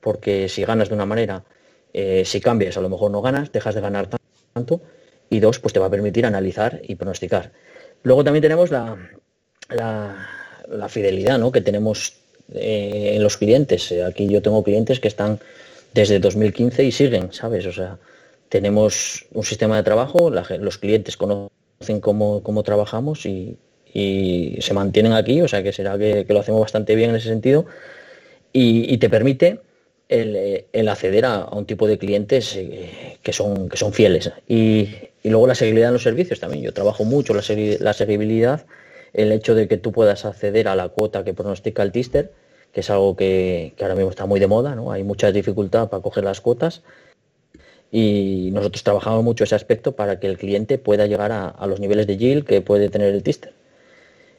porque 0.00 0.48
si 0.48 0.64
ganas 0.64 0.88
de 0.88 0.94
una 0.94 1.06
manera, 1.06 1.44
eh, 1.92 2.24
si 2.24 2.40
cambias, 2.40 2.76
a 2.76 2.80
lo 2.80 2.88
mejor 2.88 3.10
no 3.10 3.22
ganas, 3.22 3.52
dejas 3.52 3.74
de 3.74 3.80
ganar 3.80 4.08
tanto, 4.54 4.80
y 5.28 5.40
dos, 5.40 5.58
pues 5.58 5.72
te 5.72 5.80
va 5.80 5.86
a 5.86 5.90
permitir 5.90 6.26
analizar 6.26 6.80
y 6.82 6.94
pronosticar. 6.94 7.52
Luego 8.02 8.24
también 8.24 8.42
tenemos 8.42 8.70
la, 8.70 8.98
la, 9.70 10.28
la 10.68 10.88
fidelidad, 10.88 11.38
¿no? 11.38 11.52
Que 11.52 11.60
tenemos 11.60 12.21
eh, 12.54 13.12
en 13.14 13.22
los 13.22 13.36
clientes. 13.36 13.90
Eh, 13.92 14.04
aquí 14.04 14.28
yo 14.28 14.42
tengo 14.42 14.62
clientes 14.62 15.00
que 15.00 15.08
están 15.08 15.40
desde 15.94 16.18
2015 16.18 16.84
y 16.84 16.92
siguen, 16.92 17.32
¿sabes? 17.32 17.66
O 17.66 17.72
sea, 17.72 17.98
tenemos 18.48 19.26
un 19.32 19.44
sistema 19.44 19.76
de 19.76 19.82
trabajo, 19.82 20.30
los 20.30 20.78
clientes 20.78 21.16
conocen 21.16 22.00
cómo, 22.00 22.42
cómo 22.42 22.62
trabajamos 22.62 23.26
y, 23.26 23.56
se 23.94 24.72
mantienen 24.72 25.12
aquí, 25.12 25.42
o 25.42 25.48
sea 25.48 25.62
que 25.62 25.70
será 25.70 25.98
que, 25.98 26.24
lo 26.26 26.40
hacemos 26.40 26.62
bastante 26.62 26.94
bien 26.94 27.10
en 27.10 27.16
ese 27.16 27.28
sentido 27.28 27.66
y, 28.52 28.96
te 28.98 29.10
permite 29.10 29.60
el, 30.08 30.88
acceder 30.88 31.26
a, 31.26 31.44
un 31.46 31.66
tipo 31.66 31.86
de 31.86 31.98
clientes 31.98 32.56
eh, 32.56 33.18
que, 33.22 33.32
son, 33.32 33.68
que 33.68 33.76
son 33.76 33.92
fieles. 33.92 34.30
Y, 34.48 34.88
luego 35.24 35.46
la 35.46 35.54
seguridad 35.54 35.88
en 35.88 35.94
los 35.94 36.02
servicios 36.02 36.40
también. 36.40 36.62
Yo 36.62 36.72
trabajo 36.72 37.04
mucho 37.04 37.34
la, 37.34 37.42
la 37.80 37.92
seguibilidad, 37.92 38.64
el 39.14 39.32
hecho 39.32 39.54
de 39.54 39.68
que 39.68 39.76
tú 39.76 39.92
puedas 39.92 40.24
acceder 40.24 40.68
a 40.68 40.76
la 40.76 40.88
cuota 40.88 41.24
que 41.24 41.34
pronostica 41.34 41.82
el 41.82 41.92
Tister 41.92 42.32
que 42.72 42.80
es 42.80 42.90
algo 42.90 43.16
que, 43.16 43.74
ahora 43.80 43.94
mismo 43.94 44.10
está 44.10 44.26
muy 44.26 44.40
de 44.40 44.46
moda, 44.46 44.74
¿no? 44.74 44.92
Hay 44.92 45.04
mucha 45.04 45.30
dificultad 45.30 45.88
para 45.90 46.02
coger 46.02 46.24
las 46.24 46.40
cuotas 46.40 46.82
y 47.90 48.50
nosotros 48.52 48.82
trabajamos 48.82 49.22
mucho 49.22 49.44
ese 49.44 49.54
aspecto 49.54 49.92
para 49.92 50.18
que 50.18 50.26
el 50.26 50.38
cliente 50.38 50.78
pueda 50.78 51.06
llegar 51.06 51.30
a, 51.32 51.66
los 51.66 51.78
niveles 51.78 52.06
de 52.06 52.16
yield 52.16 52.46
que 52.46 52.62
puede 52.62 52.88
tener 52.88 53.12
el 53.14 53.22
Tister. 53.22 53.52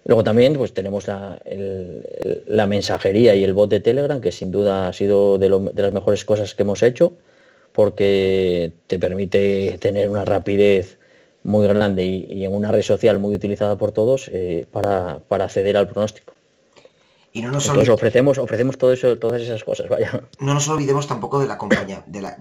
Luego 0.05 0.23
también 0.23 0.55
pues 0.55 0.73
tenemos 0.73 1.07
la, 1.07 1.39
mensajería 2.67 3.35
y 3.35 3.43
el 3.43 3.53
bot 3.53 3.69
de 3.69 3.79
Telegram, 3.79 4.19
que 4.19 4.31
sin 4.31 4.51
duda 4.51 4.87
ha 4.87 4.93
sido 4.93 5.37
de, 5.37 5.49
las 5.49 5.93
mejores 5.93 6.25
cosas 6.25 6.55
que 6.55 6.63
hemos 6.63 6.81
hecho, 6.81 7.13
porque 7.71 8.73
te 8.87 8.97
permite 8.97 9.77
tener 9.79 10.09
una 10.09 10.25
rapidez 10.25 10.97
muy 11.43 11.67
grande 11.67 12.03
y, 12.05 12.45
en 12.45 12.53
una 12.53 12.71
red 12.71 12.81
social 12.81 13.19
muy 13.19 13.35
utilizada 13.35 13.77
por 13.77 13.91
todos 13.91 14.29
eh, 14.31 14.67
para 14.71 15.21
acceder 15.29 15.77
al 15.77 15.87
pronóstico. 15.87 16.33
Y 17.33 17.41
no 17.41 17.51
nos 17.51 17.67
ofrecemos, 17.67 18.37
ofrecemos 18.37 18.77
todo 18.77 18.93
eso, 18.93 19.17
todas 19.17 19.41
esas 19.41 19.63
cosas, 19.63 19.89
vaya. 19.89 20.23
No 20.39 20.53
nos 20.53 20.67
olvidemos 20.67 21.07
tampoco 21.07 21.39
de 21.39 21.47
la 21.47 21.57
compañía, 21.57 22.03
de 22.05 22.21
la, 22.21 22.37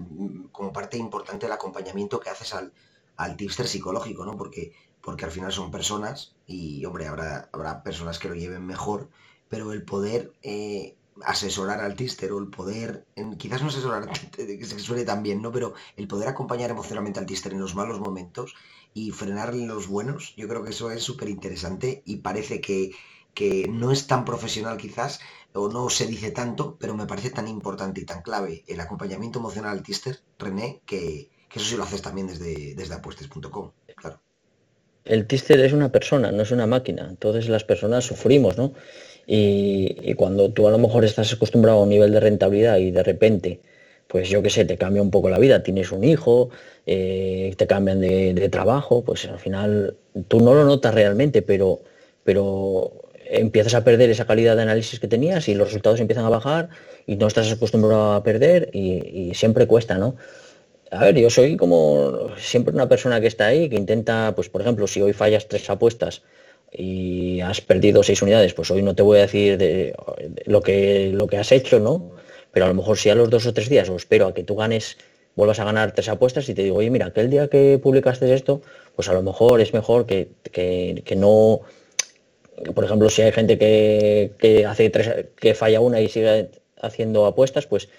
como 0.51 0.71
parte 0.71 0.97
importante 0.97 1.47
del 1.47 1.53
acompañamiento 1.53 2.19
que 2.19 2.29
haces 2.29 2.53
al, 2.53 2.71
al 3.17 3.35
tipster 3.35 3.67
psicológico, 3.67 4.23
¿no? 4.23 4.37
Porque, 4.37 4.71
porque 5.01 5.25
al 5.25 5.31
final 5.31 5.51
son 5.51 5.71
personas, 5.71 6.35
y 6.45 6.85
hombre, 6.85 7.07
habrá, 7.07 7.49
habrá 7.51 7.81
personas 7.81 8.19
que 8.19 8.29
lo 8.29 8.35
lleven 8.35 8.67
mejor, 8.67 9.09
pero 9.49 9.73
el 9.73 9.81
poder 9.81 10.31
eh, 10.43 10.95
asesorar 11.23 11.81
al 11.81 11.95
tipster 11.95 12.31
o 12.31 12.37
el 12.37 12.49
poder, 12.49 13.03
quizás 13.39 13.63
no 13.63 13.69
asesorar, 13.69 14.07
que 14.31 14.63
se 14.63 14.77
suele 14.77 15.05
también, 15.05 15.41
¿no? 15.41 15.51
Pero 15.51 15.73
el 15.97 16.07
poder 16.07 16.27
acompañar 16.27 16.69
emocionalmente 16.69 17.19
al 17.19 17.25
tipster 17.25 17.51
en 17.51 17.61
los 17.61 17.73
malos 17.73 17.99
momentos 17.99 18.53
y 18.93 19.11
frenar 19.11 19.53
en 19.53 19.67
los 19.67 19.87
buenos, 19.87 20.35
yo 20.35 20.47
creo 20.47 20.63
que 20.63 20.71
eso 20.71 20.91
es 20.91 21.03
súper 21.03 21.29
interesante 21.29 22.03
y 22.05 22.17
parece 22.17 22.61
que 22.61 22.91
que 23.33 23.67
no 23.67 23.91
es 23.91 24.07
tan 24.07 24.25
profesional 24.25 24.77
quizás, 24.77 25.19
o 25.53 25.69
no 25.69 25.89
se 25.89 26.07
dice 26.07 26.31
tanto, 26.31 26.77
pero 26.79 26.95
me 26.95 27.05
parece 27.05 27.29
tan 27.29 27.47
importante 27.47 28.01
y 28.01 28.05
tan 28.05 28.21
clave 28.21 28.63
el 28.67 28.79
acompañamiento 28.79 29.39
emocional 29.39 29.71
al 29.71 29.83
tister, 29.83 30.19
René, 30.39 30.81
que, 30.85 31.29
eso 31.53 31.65
sí 31.65 31.77
lo 31.77 31.83
haces 31.83 32.01
también 32.01 32.27
desde, 32.27 32.73
desde 32.75 32.95
apuestes.com, 32.95 33.71
claro. 33.95 34.19
El 35.05 35.27
tister 35.27 35.59
es 35.59 35.73
una 35.73 35.91
persona, 35.91 36.31
no 36.31 36.43
es 36.43 36.51
una 36.51 36.65
máquina, 36.65 37.07
entonces 37.09 37.49
las 37.49 37.63
personas 37.63 38.05
sufrimos, 38.05 38.57
¿no? 38.57 38.73
Y, 39.27 40.13
cuando 40.15 40.51
tú 40.51 40.67
a 40.67 40.71
lo 40.71 40.77
mejor 40.77 41.05
estás 41.05 41.31
acostumbrado 41.33 41.79
a 41.79 41.83
un 41.83 41.89
nivel 41.89 42.11
de 42.11 42.19
rentabilidad 42.19 42.77
y 42.77 42.91
de 42.91 43.03
repente, 43.03 43.61
pues 44.13 44.29
yo 44.29 44.43
qué 44.43 44.51
sé, 44.51 44.63
te 44.63 44.77
cambia 44.77 45.01
un 45.01 45.09
poco 45.09 45.27
la 45.27 45.39
vida, 45.39 45.63
tienes 45.63 45.91
un 45.91 46.03
hijo, 46.03 46.51
eh, 46.85 47.51
te 47.57 47.65
cambian 47.65 47.99
de, 47.99 48.47
trabajo, 48.49 49.03
pues 49.03 49.25
al 49.25 49.39
final 49.39 49.97
tú 50.27 50.39
no 50.39 50.53
lo 50.53 50.65
notas 50.65 50.93
realmente, 50.93 51.41
pero, 51.41 51.81
pero 52.23 52.91
empiezas 53.25 53.73
a 53.73 53.83
perder 53.83 54.11
esa 54.11 54.27
calidad 54.27 54.55
de 54.55 54.61
análisis 54.61 54.99
que 54.99 55.07
tenías 55.07 55.47
y 55.47 55.55
los 55.55 55.69
resultados 55.69 55.99
empiezan 55.99 56.25
a 56.25 56.29
bajar 56.29 56.69
y 57.07 57.15
no 57.15 57.25
estás 57.25 57.51
acostumbrado 57.51 58.13
a 58.13 58.23
perder 58.23 58.69
y, 58.71 59.31
siempre 59.33 59.65
cuesta, 59.65 59.97
¿no? 59.97 60.15
A 60.91 61.05
ver, 61.05 61.15
yo 61.15 61.31
soy 61.31 61.57
como 61.57 62.37
siempre 62.37 62.71
una 62.71 62.87
persona 62.87 63.19
que 63.19 63.25
está 63.25 63.47
ahí, 63.47 63.67
que 63.67 63.77
intenta, 63.77 64.33
pues 64.35 64.47
por 64.47 64.61
ejemplo, 64.61 64.85
si 64.85 65.01
hoy 65.01 65.13
fallas 65.13 65.47
tres 65.47 65.67
apuestas 65.71 66.21
y 66.71 67.41
has 67.41 67.61
perdido 67.61 68.03
seis 68.03 68.21
unidades, 68.21 68.53
pues 68.53 68.69
hoy 68.69 68.83
no 68.83 68.93
te 68.93 69.01
voy 69.01 69.17
a 69.17 69.21
decir 69.21 69.57
de, 69.57 69.95
lo, 70.45 70.61
que, 70.61 71.09
lo 71.15 71.25
que 71.25 71.37
has 71.37 71.51
hecho, 71.51 71.79
¿no? 71.79 72.11
Pero 72.53 72.65
a 72.65 72.69
lo 72.69 72.75
mejor 72.75 72.97
si 72.97 73.09
a 73.09 73.15
los 73.15 73.29
dos 73.29 73.45
o 73.45 73.53
tres 73.53 73.67
días 73.67 73.89
o 73.89 73.97
espero 73.97 74.27
a 74.27 74.33
que 74.33 74.45
tú 74.45 74.55
ganes, 74.55 74.97
vuelvas 75.35 75.59
a 75.59 75.65
ganar 75.65 75.91
tres 75.91 76.07
apuestas 76.07 76.47
y 76.47 76.53
te 76.53 76.63
digo, 76.63 76.77
oye, 76.77 76.89
mira, 76.89 77.07
aquel 77.07 77.29
día 77.29 77.49
que 77.49 77.77
publicaste 77.83 78.33
esto, 78.33 78.61
pues 78.95 79.09
a 79.09 79.13
lo 79.13 79.21
mejor 79.21 79.59
es 79.59 79.73
mejor 79.73 80.05
que, 80.05 80.29
que 80.53 81.15
no 81.17 81.61
por 82.75 82.83
ejemplo, 82.83 83.09
si 83.09 83.21
hay 83.21 83.31
gente 83.31 83.57
que, 83.57 84.65
hace 84.67 84.89
tres, 84.89 85.25
que 85.35 85.53
falla 85.53 85.79
una 85.79 86.01
y 86.01 86.09
sigue 86.09 86.49
haciendo 86.81 87.25
apuestas, 87.25 87.65
pues 87.65 87.89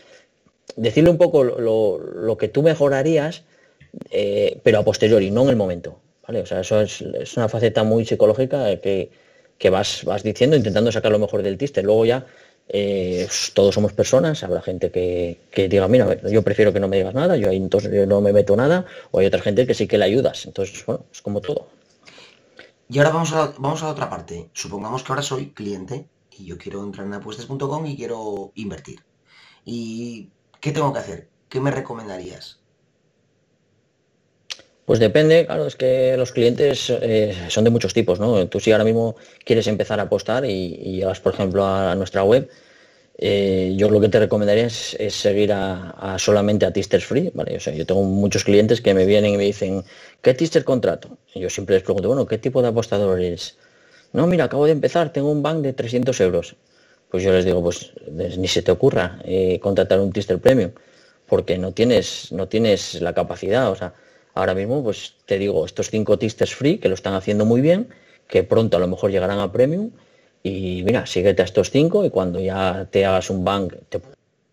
decirle 0.76 1.10
un 1.10 1.18
poco 1.18 1.44
lo, 1.44 2.36
que 2.38 2.48
tú 2.48 2.62
mejorarías, 2.62 3.42
eh, 4.10 4.58
pero 4.62 4.78
a 4.78 4.84
posteriori, 4.84 5.30
no 5.30 5.42
en 5.42 5.50
el 5.50 5.56
momento. 5.56 5.98
¿vale? 6.26 6.40
O 6.40 6.46
sea, 6.46 6.60
eso 6.60 6.80
es, 6.80 7.02
una 7.36 7.48
faceta 7.48 7.82
muy 7.84 8.04
psicológica 8.04 8.76
que, 8.80 9.10
vas, 9.70 10.04
vas 10.04 10.22
diciendo, 10.22 10.56
intentando 10.56 10.92
sacar 10.92 11.12
lo 11.12 11.18
mejor 11.18 11.42
del 11.42 11.58
tiste. 11.58 11.82
Luego 11.82 12.04
ya 12.04 12.26
eh, 12.68 13.28
todos 13.52 13.74
somos 13.74 13.92
personas, 13.92 14.42
habrá 14.42 14.62
gente 14.62 14.90
que, 14.90 15.68
diga, 15.68 15.86
mira, 15.88 16.20
yo 16.28 16.42
prefiero 16.42 16.72
que 16.72 16.80
no 16.80 16.88
me 16.88 16.96
digas 16.96 17.14
nada, 17.14 17.36
yo 17.36 17.50
ahí 17.50 17.56
entonces 17.56 17.92
yo 17.92 18.06
no 18.06 18.20
me 18.20 18.32
meto 18.32 18.56
nada, 18.56 18.86
o 19.10 19.18
hay 19.18 19.26
otra 19.26 19.40
gente 19.40 19.66
que 19.66 19.74
sí 19.74 19.86
que 19.86 19.98
le 19.98 20.04
ayudas. 20.04 20.46
Entonces, 20.46 20.84
bueno, 20.86 21.04
es 21.12 21.22
como 21.22 21.40
todo. 21.40 21.68
Y 22.88 22.98
ahora 22.98 23.10
vamos 23.10 23.32
a, 23.32 23.54
vamos 23.58 23.82
a 23.82 23.86
la 23.86 23.92
otra 23.92 24.10
parte. 24.10 24.50
Supongamos 24.52 25.02
que 25.02 25.12
ahora 25.12 25.22
soy 25.22 25.50
cliente 25.50 26.06
y 26.38 26.46
yo 26.46 26.58
quiero 26.58 26.82
entrar 26.82 27.06
en 27.06 27.14
apuestas.com 27.14 27.86
y 27.86 27.96
quiero 27.96 28.52
invertir. 28.54 29.00
¿Y 29.64 30.30
qué 30.60 30.72
tengo 30.72 30.92
que 30.92 30.98
hacer? 30.98 31.28
¿Qué 31.48 31.60
me 31.60 31.70
recomendarías? 31.70 32.60
Pues 34.84 34.98
depende, 34.98 35.46
claro, 35.46 35.66
es 35.66 35.76
que 35.76 36.14
los 36.16 36.32
clientes 36.32 36.90
eh, 36.90 37.34
son 37.48 37.64
de 37.64 37.70
muchos 37.70 37.94
tipos, 37.94 38.20
¿no? 38.20 38.46
Tú 38.48 38.60
si 38.60 38.70
ahora 38.70 38.84
mismo 38.84 39.16
quieres 39.44 39.66
empezar 39.66 39.98
a 39.98 40.04
apostar 40.04 40.44
y, 40.44 40.50
y 40.50 40.96
llegas, 40.96 41.20
por 41.20 41.32
ejemplo, 41.32 41.66
a 41.66 41.94
nuestra 41.94 42.22
web, 42.22 42.50
eh, 43.18 43.74
yo 43.76 43.88
lo 43.90 44.00
que 44.00 44.08
te 44.08 44.18
recomendaría 44.18 44.66
es, 44.66 44.96
seguir 45.14 45.52
a, 45.52 46.16
solamente 46.18 46.66
a 46.66 46.72
Tisters 46.72 47.04
Free, 47.06 47.30
¿vale? 47.34 47.56
O 47.56 47.60
sea, 47.60 47.74
yo 47.74 47.86
tengo 47.86 48.02
muchos 48.02 48.44
clientes 48.44 48.80
que 48.80 48.94
me 48.94 49.06
vienen 49.06 49.34
y 49.34 49.36
me 49.36 49.44
dicen, 49.44 49.84
¿qué 50.22 50.34
Tister 50.34 50.64
contrato? 50.64 51.18
Y 51.34 51.40
yo 51.40 51.50
siempre 51.50 51.76
les 51.76 51.84
pregunto, 51.84 52.08
bueno, 52.08 52.26
¿qué 52.26 52.38
tipo 52.38 52.62
de 52.62 52.68
apostador 52.68 53.20
eres? 53.20 53.56
No, 54.12 54.26
mira, 54.26 54.44
acabo 54.44 54.66
de 54.66 54.72
empezar, 54.72 55.12
tengo 55.12 55.30
un 55.30 55.42
bank 55.42 55.62
de 55.62 55.72
300 55.72 56.20
euros. 56.20 56.56
Pues 57.10 57.22
yo 57.22 57.32
les 57.32 57.44
digo, 57.44 57.62
pues 57.62 57.92
ni 58.10 58.48
se 58.48 58.62
te 58.62 58.72
ocurra 58.72 59.20
eh, 59.24 59.60
contratar 59.60 60.00
un 60.00 60.12
Tister 60.12 60.38
Premium, 60.40 60.72
porque 61.26 61.58
no 61.58 61.72
tienes, 61.72 62.32
no 62.32 62.48
tienes 62.48 63.00
la 63.00 63.14
capacidad, 63.14 63.70
o 63.70 63.76
sea, 63.76 63.94
ahora 64.34 64.54
mismo, 64.54 64.82
pues 64.82 65.14
te 65.26 65.38
digo, 65.38 65.64
estos 65.64 65.90
cinco 65.90 66.18
tisters 66.18 66.54
free 66.54 66.78
que 66.78 66.88
lo 66.88 66.94
están 66.94 67.14
haciendo 67.14 67.44
muy 67.44 67.60
bien, 67.60 67.88
que 68.28 68.42
pronto 68.42 68.76
a 68.76 68.80
lo 68.80 68.88
mejor 68.88 69.10
llegarán 69.10 69.38
a 69.38 69.52
premium. 69.52 69.90
Y 70.42 70.82
mira, 70.84 71.06
síguete 71.06 71.40
a 71.42 71.44
estos 71.46 71.70
cinco 71.70 72.04
y 72.04 72.10
cuando 72.10 72.38
ya 72.38 72.86
te 72.90 73.06
hagas 73.06 73.30
un 73.30 73.44
bank, 73.44 73.74
te 73.88 74.00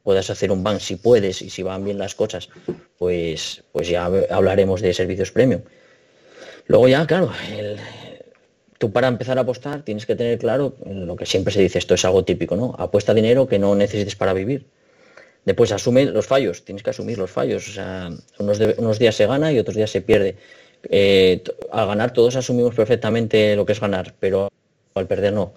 puedas 0.03 0.29
hacer 0.29 0.51
un 0.51 0.63
bank 0.63 0.79
si 0.79 0.95
puedes 0.95 1.41
y 1.41 1.50
si 1.50 1.63
van 1.63 1.83
bien 1.83 1.97
las 1.97 2.15
cosas, 2.15 2.50
pues, 2.97 3.63
pues 3.71 3.89
ya 3.89 4.05
hablaremos 4.05 4.81
de 4.81 4.93
servicios 4.93 5.31
premium. 5.31 5.61
Luego 6.67 6.88
ya, 6.88 7.05
claro, 7.05 7.31
tú 8.77 8.91
para 8.91 9.07
empezar 9.07 9.38
a 9.38 9.41
apostar 9.41 9.83
tienes 9.83 10.05
que 10.05 10.15
tener 10.15 10.39
claro 10.39 10.75
lo 10.85 11.15
que 11.15 11.25
siempre 11.25 11.53
se 11.53 11.61
dice, 11.61 11.79
esto 11.79 11.95
es 11.95 12.05
algo 12.05 12.23
típico, 12.23 12.55
¿no? 12.55 12.73
Apuesta 12.77 13.13
dinero 13.13 13.47
que 13.47 13.59
no 13.59 13.75
necesites 13.75 14.15
para 14.15 14.33
vivir. 14.33 14.65
Después 15.45 15.71
asume 15.71 16.05
los 16.05 16.27
fallos, 16.27 16.63
tienes 16.63 16.83
que 16.83 16.91
asumir 16.91 17.17
los 17.17 17.31
fallos. 17.31 17.67
O 17.67 17.71
sea, 17.71 18.10
unos, 18.38 19.00
días 19.00 19.15
se 19.15 19.25
gana 19.25 19.51
y 19.51 19.60
otros 19.60 19.75
días 19.75 19.89
se 19.89 20.01
pierde. 20.01 20.36
Eh, 20.89 21.43
al 21.71 21.88
ganar 21.88 22.13
todos 22.13 22.36
asumimos 22.36 22.75
perfectamente 22.75 23.55
lo 23.55 23.65
que 23.65 23.74
es 23.74 23.79
ganar, 23.79 24.13
pero 24.19 24.50
al 24.93 25.07
perder 25.07 25.33
no. 25.33 25.53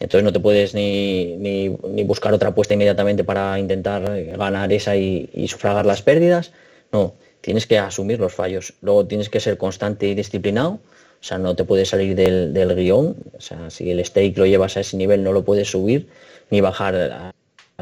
Entonces 0.00 0.22
no 0.22 0.32
te 0.32 0.38
puedes 0.38 0.74
ni, 0.74 1.68
buscar 2.04 2.32
otra 2.32 2.50
apuesta 2.50 2.74
inmediatamente 2.74 3.24
para 3.24 3.58
intentar 3.58 4.24
ganar 4.36 4.72
esa 4.72 4.96
y, 4.96 5.48
sufragar 5.48 5.84
las 5.84 6.02
pérdidas. 6.02 6.52
No, 6.92 7.14
tienes 7.40 7.66
que 7.66 7.78
asumir 7.78 8.20
los 8.20 8.32
fallos. 8.32 8.74
Luego 8.82 9.06
tienes 9.06 9.28
que 9.28 9.40
ser 9.40 9.58
constante 9.58 10.06
y 10.06 10.14
disciplinado. 10.14 10.78
O 11.20 11.24
sea, 11.24 11.38
no 11.38 11.56
te 11.56 11.64
puedes 11.64 11.88
salir 11.88 12.14
del, 12.14 12.52
del 12.52 12.76
guion. 12.76 13.16
O 13.36 13.40
sea, 13.40 13.70
si 13.70 13.90
el 13.90 14.04
stake 14.04 14.38
lo 14.38 14.46
llevas 14.46 14.76
a 14.76 14.80
ese 14.80 14.96
nivel 14.96 15.24
no 15.24 15.32
lo 15.32 15.44
puedes 15.44 15.68
subir 15.68 16.08
ni 16.50 16.60
bajar 16.60 17.34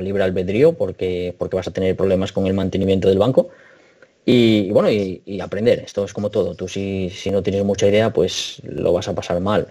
libre 0.03 0.23
albedrío 0.25 0.75
porque, 0.75 1.35
porque 1.38 1.57
vas 1.57 1.69
a 1.69 1.73
tener 1.73 1.97
problemas 1.97 2.33
con 2.33 2.47
el 2.47 2.55
mantenimiento 2.55 3.09
del 3.09 3.19
banco. 3.19 3.49
Y, 4.25 4.71
bueno, 4.71 4.91
y, 4.91 5.41
aprender. 5.41 5.81
Esto 5.81 6.05
es 6.05 6.12
como 6.12 6.31
todo. 6.31 6.55
Tú 6.55 6.69
si, 6.69 7.11
si 7.11 7.31
no 7.31 7.43
tienes 7.43 7.65
mucha 7.65 7.87
idea, 7.87 8.12
pues 8.12 8.61
lo 8.65 8.93
vas 8.93 9.09
a 9.09 9.15
pasar 9.15 9.41
mal 9.41 9.69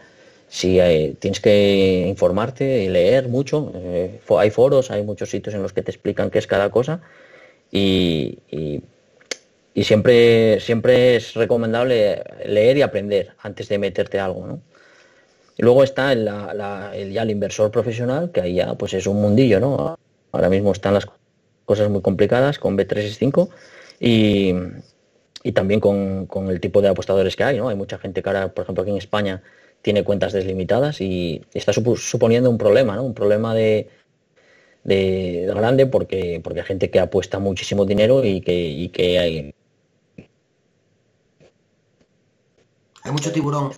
si 0.48 0.79
tienes 1.20 1.39
que 1.39 2.05
informarte 2.08 2.84
y 2.84 2.89
leer 2.89 3.27
mucho. 3.27 3.72
Eh, 3.75 4.20
hay 4.38 4.50
foros, 4.51 4.91
hay 4.91 5.03
muchos 5.03 5.29
sitios 5.29 5.53
en 5.55 5.62
los 5.62 5.74
que 5.74 5.82
te 5.82 5.91
explican 5.91 6.29
qué 6.29 6.39
es 6.39 6.48
cada 6.48 6.70
cosa 6.70 7.01
y, 7.72 8.39
siempre, 9.75 10.60
siempre 10.60 11.17
es 11.17 11.34
recomendable 11.34 12.24
leer 12.46 12.77
y 12.77 12.82
aprender 12.82 13.34
antes 13.39 13.67
de 13.67 13.77
meterte 13.77 14.20
algo. 14.20 14.48
¿no? 14.48 14.62
Y 15.58 15.63
luego 15.63 15.84
está 15.84 16.13
el, 16.13 16.25
ya 16.25 17.24
el 17.24 17.32
inversor 17.32 17.72
profesional, 17.72 18.32
que 18.32 18.41
ahí 18.41 18.55
ya 18.55 18.75
pues 18.75 18.94
es 18.94 19.08
un 19.08 19.22
mundillo. 19.22 19.60
¿no? 19.60 19.98
Ahora 20.36 20.50
mismo 20.50 20.74
están 20.74 20.94
las 20.94 21.08
cosas 21.63 21.89
muy 21.89 22.01
complicadas 22.01 22.60
con 22.60 22.77
B365 22.77 23.50
y, 24.00 24.54
y 25.44 25.51
también 25.54 25.80
con, 25.80 26.25
con, 26.25 26.50
el 26.50 26.60
tipo 26.60 26.82
de 26.82 26.89
apostadores 26.89 27.38
que 27.38 27.46
hay. 27.46 27.58
¿no? 27.58 27.70
Hay 27.70 27.75
mucha 27.75 27.98
gente 27.98 28.22
que 28.22 28.30
ahora, 28.30 28.54
por 28.54 28.63
ejemplo, 28.63 28.82
aquí 28.82 28.92
en 28.92 28.98
España, 28.98 29.42
tiene 29.82 30.04
cuentas 30.04 30.34
deslimitadas 30.34 31.00
y 31.00 31.46
está 31.54 31.72
suponiendo 31.72 32.50
un 32.50 32.58
problema, 32.58 32.96
¿no? 32.96 33.04
Un 33.04 33.13
problema 33.13 33.54
de, 33.54 33.88
de, 34.84 35.46
grande 35.48 35.86
porque, 35.86 36.42
porque 36.44 36.62
hay 36.62 36.65
gente 36.65 36.89
que 36.89 37.00
apuesta 37.00 37.39
muchísimo 37.39 37.86
dinero 37.86 38.24
y 38.25 38.42
que, 38.42 38.54
y 38.54 38.89
que 38.89 39.20
hay... 39.20 39.54
Hay 43.04 43.12
mucho 43.12 43.32
tiburón. 43.32 43.72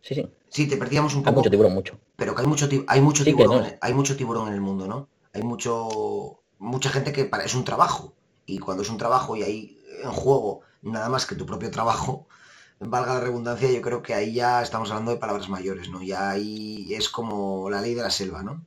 Sí, 0.00 0.14
sí. 0.14 0.28
Sí, 0.50 0.66
te 0.68 0.76
perdíamos 0.76 1.14
un 1.14 1.22
poco. 1.22 1.30
Hay 1.30 1.36
mucho 1.36 1.50
tiburón, 1.50 1.72
mucho. 1.72 1.98
Pero 2.16 2.34
que 2.34 2.42
hay 2.42 2.46
mucho, 2.46 2.68
hay 2.86 3.00
mucho 3.00 3.24
tiburón, 3.24 3.64
hay 3.80 3.94
mucho 3.94 4.16
tiburón 4.16 4.48
en 4.48 4.54
el 4.54 4.60
mundo, 4.60 4.86
¿no? 4.86 5.08
Hay 5.32 5.42
mucho 5.42 6.40
mucha 6.58 6.90
gente 6.90 7.12
que 7.12 7.24
para, 7.24 7.44
es 7.44 7.54
un 7.54 7.64
trabajo. 7.64 8.14
Y 8.46 8.58
cuando 8.58 8.82
es 8.82 8.90
un 8.90 8.98
trabajo 8.98 9.36
y 9.36 9.42
hay 9.42 9.78
en 10.02 10.10
juego 10.10 10.60
nada 10.82 11.08
más 11.08 11.26
que 11.26 11.34
tu 11.34 11.46
propio 11.46 11.70
trabajo, 11.70 12.26
valga 12.80 13.14
la 13.14 13.20
redundancia, 13.20 13.70
yo 13.70 13.80
creo 13.82 14.02
que 14.02 14.14
ahí 14.14 14.34
ya 14.34 14.62
estamos 14.62 14.90
hablando 14.90 15.12
de 15.12 15.18
palabras 15.18 15.48
mayores, 15.48 15.88
¿no? 15.88 16.02
Ya 16.02 16.30
ahí 16.30 16.92
es 16.94 17.08
como 17.08 17.70
la 17.70 17.80
ley 17.80 17.94
de 17.94 18.02
la 18.02 18.10
selva, 18.10 18.42
¿no? 18.42 18.64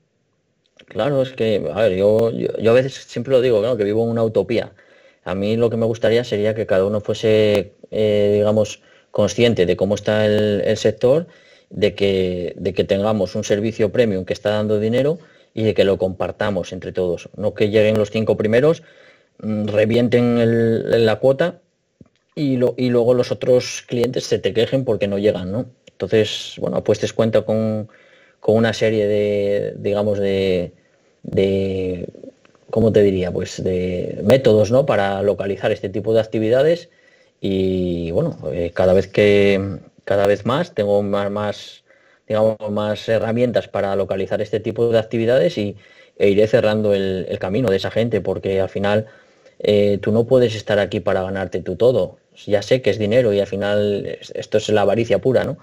Claro, 0.87 1.21
es 1.21 1.31
que, 1.31 1.71
a 1.73 1.81
ver, 1.81 1.95
yo, 1.95 2.31
yo, 2.31 2.71
a 2.71 2.73
veces 2.73 2.93
siempre 3.07 3.31
lo 3.31 3.41
digo, 3.41 3.61
¿no? 3.61 3.77
que 3.77 3.83
vivo 3.83 4.03
en 4.03 4.09
una 4.09 4.23
utopía. 4.23 4.73
A 5.23 5.35
mí 5.35 5.55
lo 5.55 5.69
que 5.69 5.77
me 5.77 5.85
gustaría 5.85 6.23
sería 6.23 6.53
que 6.55 6.65
cada 6.65 6.85
uno 6.85 6.99
fuese, 6.99 7.73
eh, 7.91 8.31
digamos, 8.35 8.81
consciente 9.11 9.65
de 9.65 9.77
cómo 9.77 9.95
está 9.95 10.25
el, 10.25 10.77
sector, 10.77 11.27
de 11.73 11.95
que, 11.95 12.53
de 12.55 12.73
que 12.73 12.83
tengamos 12.83 13.35
un 13.35 13.43
servicio 13.43 13.91
premium 13.91 14.25
que 14.25 14.33
está 14.33 14.51
dando 14.51 14.79
dinero 14.79 15.17
y 15.53 15.63
de 15.63 15.73
que 15.73 15.83
lo 15.83 15.97
compartamos 15.97 16.71
entre 16.71 16.91
todos. 16.91 17.29
No 17.35 17.53
que 17.53 17.69
lleguen 17.69 17.97
los 17.97 18.11
cinco 18.11 18.37
primeros, 18.37 18.83
mm, 19.39 19.67
revienten 19.67 21.05
la 21.05 21.17
cuota 21.17 21.61
y, 22.35 22.57
luego 22.57 23.13
los 23.13 23.31
otros 23.31 23.83
clientes 23.87 24.25
se 24.25 24.39
te 24.39 24.53
quejen 24.53 24.85
porque 24.85 25.07
no 25.07 25.17
llegan, 25.17 25.51
¿no? 25.51 25.65
Entonces, 25.91 26.55
bueno, 26.59 26.83
pues 26.83 27.13
cuenta 27.13 27.43
con, 27.43 27.89
una 28.45 28.73
serie 28.73 29.07
de, 29.07 29.73
digamos, 29.77 30.19
de, 30.19 30.73
de, 31.23 32.07
¿cómo 32.69 32.91
te 32.91 33.01
diría? 33.01 33.31
Pues 33.31 33.63
de 33.63 34.19
métodos, 34.23 34.71
¿no? 34.71 34.85
Para 34.85 35.21
localizar 35.23 35.71
este 35.71 35.89
tipo 35.89 36.13
de 36.13 36.19
actividades 36.21 36.89
y, 37.41 38.11
bueno, 38.11 38.37
eh, 38.51 38.71
cada 38.73 38.93
vez 38.93 39.07
que, 39.07 39.79
cada 40.05 40.27
vez 40.27 40.45
más 40.45 40.73
tengo 40.73 41.01
más, 41.03 41.83
digamos, 42.27 42.57
más 42.69 43.07
herramientas 43.09 43.67
para 43.67 43.95
localizar 43.95 44.41
este 44.41 44.59
tipo 44.59 44.89
de 44.89 44.99
actividades 44.99 45.57
y 45.57 45.77
e 46.17 46.29
iré 46.29 46.47
cerrando 46.47 46.93
el, 46.93 47.25
el 47.27 47.39
camino 47.39 47.69
de 47.69 47.77
esa 47.77 47.89
gente 47.91 48.21
porque 48.21 48.61
al 48.61 48.69
final 48.69 49.07
eh, 49.59 49.97
tú 50.01 50.11
no 50.11 50.25
puedes 50.25 50.55
estar 50.55 50.77
aquí 50.79 50.99
para 50.99 51.23
ganarte 51.23 51.61
tú 51.61 51.75
todo 51.75 52.17
ya 52.47 52.61
sé 52.61 52.81
que 52.81 52.89
es 52.89 52.97
dinero 52.97 53.33
y 53.33 53.39
al 53.39 53.47
final 53.47 54.17
esto 54.33 54.57
es 54.57 54.69
la 54.69 54.81
avaricia 54.81 55.19
pura, 55.19 55.43
¿no? 55.43 55.57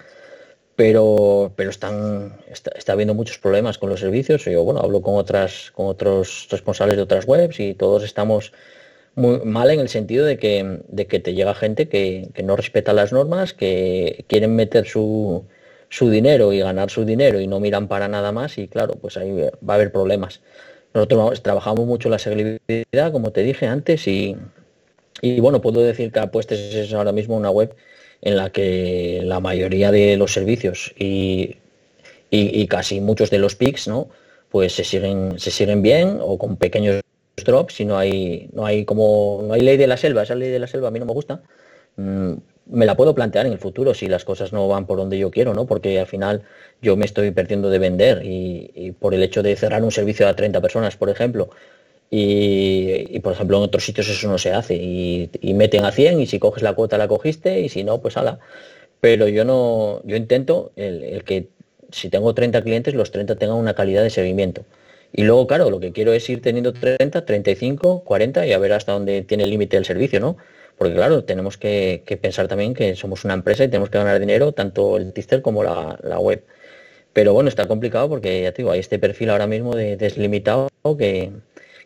Pero, 0.77 1.53
pero 1.57 1.71
están, 1.71 2.39
está, 2.49 2.93
habiendo 2.93 3.15
muchos 3.15 3.39
problemas 3.39 3.77
con 3.77 3.91
los 3.91 4.01
servicios. 4.01 4.45
Yo, 4.45 4.65
bueno, 4.65 4.81
hablo 4.81 5.03
con, 5.03 5.17
otras, 5.17 5.71
con 5.73 5.87
otros 5.87 6.49
responsables 6.51 6.97
de 6.97 7.03
otras 7.03 7.27
webs 7.27 7.61
y 7.61 7.75
todos 7.75 8.03
estamos 8.03 8.53
muy 9.15 9.41
mal 9.45 9.71
en 9.71 9.81
el 9.81 9.89
sentido 9.89 10.25
de 10.25 10.39
que, 10.39 10.81
de 10.89 11.07
que 11.07 11.21
te 11.21 11.35
llega 11.35 11.55
gente 11.55 11.89
que, 11.89 12.31
no 12.45 12.57
respeta 12.57 12.93
las 12.93 13.13
normas, 13.13 13.53
que 13.55 14.25
quieren 14.29 14.55
meter 14.57 14.87
su, 14.87 15.45
su 15.89 16.11
dinero 16.11 16.53
y 16.53 16.61
ganar 16.61 16.91
su 16.91 17.05
dinero 17.05 17.41
y 17.41 17.47
no 17.47 17.61
miran 17.61 17.89
para 17.89 18.09
nada 18.09 18.33
más 18.33 18.59
y 18.59 18.69
claro, 18.69 18.95
pues 18.95 19.17
ahí 19.17 19.33
va 19.33 19.75
a 19.75 19.77
haber 19.77 19.93
problemas. 19.93 20.41
Nosotros 20.95 21.43
trabajamos 21.43 21.87
mucho 21.87 22.09
la 22.09 22.19
seguridad, 22.19 23.13
como 23.13 23.31
te 23.31 23.43
dije 23.43 23.67
antes, 23.67 24.09
y, 24.09 24.37
y 25.21 25.41
bueno, 25.41 25.61
puedo 25.61 25.83
decir 25.83 26.11
que 26.11 26.19
Apuestes 26.19 26.75
es 26.75 26.93
ahora 26.93 27.13
mismo 27.13 27.37
una 27.37 27.51
web 27.51 27.75
en 28.23 28.37
la 28.37 28.51
que 28.51 29.21
la 29.25 29.41
mayoría 29.41 29.91
de 29.93 30.17
los 30.17 30.33
servicios 30.33 30.93
y, 30.99 31.57
y, 32.31 32.67
casi 32.67 33.01
muchos 33.01 33.31
de 33.31 33.39
los 33.39 33.55
pics, 33.57 33.89
¿no? 33.89 34.09
Pues 34.51 34.75
se 34.75 34.85
siguen, 34.85 35.39
se 35.39 35.51
siguen 35.51 35.83
bien 35.83 36.19
o 36.21 36.39
con 36.39 36.57
pequeños 36.57 37.01
drops 37.45 37.81
y 37.81 37.85
no 37.85 37.99
hay, 37.99 38.49
no 38.53 38.67
hay 38.67 38.85
como, 38.85 39.43
no 39.47 39.55
hay 39.55 39.61
ley 39.61 39.77
de 39.77 39.87
la 39.87 39.97
selva, 39.97 40.23
esa 40.23 40.35
ley 40.35 40.51
de 40.51 40.59
la 40.59 40.67
selva 40.67 40.89
a 40.89 40.91
mí 40.91 40.99
no 40.99 41.07
me 41.07 41.13
gusta. 41.13 41.43
Mm, 41.97 42.35
me 42.71 42.87
la 42.87 42.97
puedo 42.97 43.15
plantear 43.15 43.47
en 43.47 43.53
el 43.53 43.59
futuro 43.59 43.95
si 43.95 44.07
las 44.07 44.25
cosas 44.25 44.53
no 44.53 44.69
van 44.69 44.87
por 44.87 44.97
donde 44.99 45.19
yo 45.19 45.31
quiero, 45.31 45.55
¿no? 45.55 45.67
Porque 45.67 45.99
al 45.99 46.07
final 46.07 46.43
yo 46.81 46.97
me 46.97 47.05
estoy 47.05 47.31
perdiendo 47.33 47.69
de 47.69 47.79
vender 47.79 48.23
y, 48.25 48.93
por 48.99 49.15
el 49.15 49.23
hecho 49.23 49.43
de 49.43 49.57
cerrar 49.57 49.83
un 49.83 49.91
servicio 49.91 50.29
a 50.29 50.37
30 50.37 50.61
personas, 50.61 50.97
por 50.97 51.11
ejemplo, 51.11 51.51
y, 52.11 53.19
por 53.21 53.33
ejemplo 53.33 53.57
en 53.59 53.65
otros 53.65 53.85
sitios 53.85 54.09
eso 54.09 54.29
no 54.29 54.39
se 54.39 54.53
hace 54.53 54.75
y, 54.75 55.31
meten 55.55 55.85
a 55.85 55.93
100 55.93 56.21
y 56.21 56.27
si 56.27 56.39
coges 56.39 56.63
la 56.63 56.75
cuota 56.75 56.99
la 56.99 57.09
cogiste 57.09 57.61
y 57.61 57.69
si 57.69 57.85
no 57.85 58.01
pues 58.01 58.17
ala 58.17 58.41
pero 59.01 59.29
yo 59.29 59.45
no 59.45 60.01
yo 60.05 60.17
intento 60.17 60.73
el, 60.75 61.23
que 61.25 61.49
si 61.93 62.09
tengo 62.09 62.35
30 62.35 62.63
clientes 62.63 62.95
los 62.95 63.13
30 63.13 63.37
tengan 63.37 63.57
una 63.57 63.75
calidad 63.75 64.03
de 64.03 64.11
seguimiento 64.11 64.65
y 65.13 65.23
luego 65.23 65.47
claro 65.47 65.71
lo 65.71 65.81
que 65.81 65.93
quiero 65.93 66.13
es 66.13 66.29
ir 66.29 66.43
teniendo 66.43 66.73
30 66.73 67.25
35 67.25 68.05
40 68.05 68.47
y 68.47 68.53
a 68.53 68.59
ver 68.59 68.73
hasta 68.73 68.93
dónde 68.93 69.23
tiene 69.23 69.45
el 69.45 69.51
límite 69.51 69.77
del 69.77 69.85
servicio 69.85 70.21
no 70.21 70.37
porque 70.79 70.95
claro 70.95 71.25
tenemos 71.25 71.59
que, 71.59 72.03
pensar 72.23 72.49
también 72.49 72.75
que 72.75 72.97
somos 72.97 73.25
una 73.25 73.35
empresa 73.35 73.65
y 73.65 73.69
tenemos 73.69 73.91
que 73.91 73.99
ganar 73.99 74.19
dinero 74.19 74.53
tanto 74.53 74.97
el 74.97 75.13
tister 75.13 75.43
como 75.43 75.63
la, 75.65 75.99
la 76.03 76.19
web 76.19 76.45
pero 77.13 77.33
bueno 77.35 77.49
está 77.49 77.67
complicado 77.67 78.09
porque 78.09 78.43
ya 78.43 78.53
te 78.53 78.63
digo 78.63 78.71
hay 78.73 78.81
este 78.81 78.99
perfil 78.99 79.31
ahora 79.31 79.47
mismo 79.47 79.75
de 79.75 79.97
deslimitado 79.97 80.69
que 80.99 81.33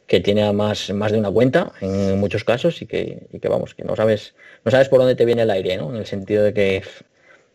que 0.07 0.21
tiene 0.21 0.53
más, 0.53 0.91
más 0.91 1.13
de 1.13 1.19
una 1.19 1.31
cuenta 1.31 1.73
en 1.81 2.19
muchos 2.19 2.45
casos 2.45 2.83
y 2.83 2.87
que, 2.87 3.27
que 3.41 3.49
vamos, 3.49 3.75
que 3.75 3.85
no 3.85 3.97
sabes, 3.97 4.35
no 4.65 4.71
sabes 4.71 4.89
por 4.89 4.99
dónde 4.99 5.15
te 5.15 5.25
viene 5.25 5.43
el 5.43 5.51
aire, 5.51 5.77
¿no? 5.77 5.91
En 5.91 5.97
el 5.97 6.07
sentido 6.07 6.45
de 6.45 6.53
que, 6.53 6.83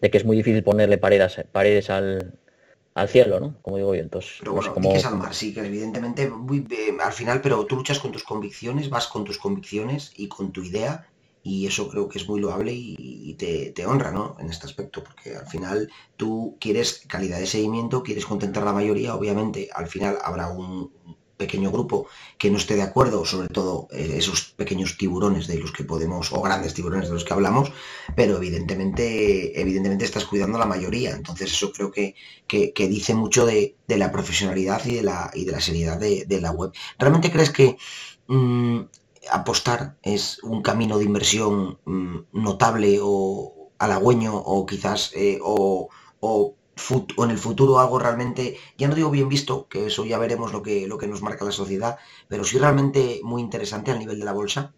de 0.02 0.10
que 0.10 0.18
es 0.18 0.26
muy 0.26 0.38
difícil 0.38 0.64
ponerle 0.64 0.98
paredes, 0.98 1.42
paredes 1.52 1.90
al, 1.90 2.34
al 2.96 3.08
cielo, 3.08 3.40
¿no? 3.40 3.56
Como 3.62 3.78
digo 3.78 3.96
yo, 3.96 4.02
entonces. 4.02 4.36
Pero 4.40 4.54
bueno, 4.54 4.74
al 5.06 5.18
mar, 5.18 5.34
sí, 5.34 5.54
que 5.54 5.62
evidentemente 5.62 6.24
eh, 6.24 6.98
al 7.02 7.14
final, 7.14 7.42
pero 7.42 7.66
tú 7.66 7.76
luchas 7.76 8.00
con 8.00 8.12
tus 8.12 8.24
convicciones, 8.24 8.90
vas 8.90 9.08
con 9.08 9.24
tus 9.24 9.38
convicciones 9.38 10.12
y 10.16 10.28
con 10.28 10.52
tu 10.52 10.64
idea, 10.64 11.08
y 11.44 11.68
eso 11.68 11.90
creo 11.90 12.10
que 12.10 12.20
es 12.20 12.28
muy 12.28 12.42
loable 12.42 12.74
y, 12.74 13.34
te, 13.36 13.72
te, 13.72 13.86
honra, 13.86 14.12
¿no? 14.12 14.36
En 14.40 14.50
este 14.50 14.66
aspecto, 14.66 15.04
porque 15.04 15.36
al 15.36 15.48
final 15.48 15.90
tú 16.18 16.58
quieres 16.60 17.06
calidad 17.08 17.40
de 17.40 17.48
seguimiento, 17.48 18.04
quieres 18.04 18.26
contentar 18.26 18.64
a 18.64 18.68
la 18.68 18.74
mayoría, 18.74 19.16
obviamente, 19.16 19.70
al 19.74 19.88
final 19.88 20.18
habrá 20.22 20.50
un, 20.50 20.92
pequeño 21.40 21.72
grupo 21.72 22.08
que 22.38 22.52
no 22.52 22.58
esté 22.58 22.76
de 22.76 22.84
acuerdo, 22.84 23.26
sobre 23.26 23.48
todo 23.48 23.88
eh, 23.92 24.16
esos 24.22 24.40
pequeños 24.62 24.98
tiburones 24.98 25.48
de 25.48 25.58
los 25.58 25.72
que 25.72 25.86
podemos, 25.86 26.32
o 26.34 26.42
grandes 26.42 26.74
tiburones 26.74 27.08
de 27.08 27.16
los 27.16 27.24
que 27.24 27.34
hablamos, 27.34 27.72
pero 28.16 28.38
evidentemente, 28.38 29.60
evidentemente 29.60 30.06
estás 30.06 30.26
cuidando 30.26 30.58
a 30.58 30.60
la 30.60 30.74
mayoría. 30.76 31.12
Entonces 31.16 31.52
eso 31.54 31.72
creo 31.72 31.90
que, 31.92 32.14
que, 32.46 32.88
dice 32.88 33.14
mucho 33.16 33.46
de, 33.46 33.76
la 33.88 34.12
profesionalidad 34.12 34.86
y 34.86 34.96
de 34.96 35.04
la, 35.04 35.32
y 35.34 35.46
de 35.46 35.52
la 35.54 35.62
seriedad 35.62 35.98
de, 35.98 36.42
la 36.42 36.52
web. 36.52 36.72
¿Realmente 37.00 37.32
crees 37.32 37.52
que 37.52 37.78
mm, 38.28 38.80
apostar 39.32 39.98
es 40.04 40.44
un 40.44 40.62
camino 40.62 40.98
de 40.98 41.06
inversión 41.06 41.80
mm, 41.86 42.18
notable 42.34 43.00
o 43.02 43.72
halagüeño 43.80 44.36
o 44.36 44.66
quizás 44.66 45.12
eh, 45.16 45.40
o, 45.42 45.88
o 46.20 46.59
o 47.18 47.26
en 47.26 47.32
el 47.32 47.38
futuro 47.38 47.80
algo 47.80 48.00
realmente, 48.00 48.58
ya 48.78 48.88
no 48.88 48.96
digo 48.96 49.12
bien 49.12 49.30
visto, 49.30 49.68
que 49.68 49.88
eso 49.88 50.06
ya 50.06 50.18
veremos 50.18 50.54
lo 50.54 50.64
que, 50.64 50.88
lo 50.88 50.98
que 50.98 51.08
nos 51.08 51.22
marca 51.22 51.46
la 51.46 51.52
sociedad, 51.52 51.98
pero 52.28 52.44
sí 52.44 52.58
realmente 52.58 53.20
muy 53.24 53.42
interesante 53.42 53.92
al 53.92 54.00
nivel 54.00 54.20
de 54.20 54.26
la 54.26 54.34
bolsa? 54.34 54.74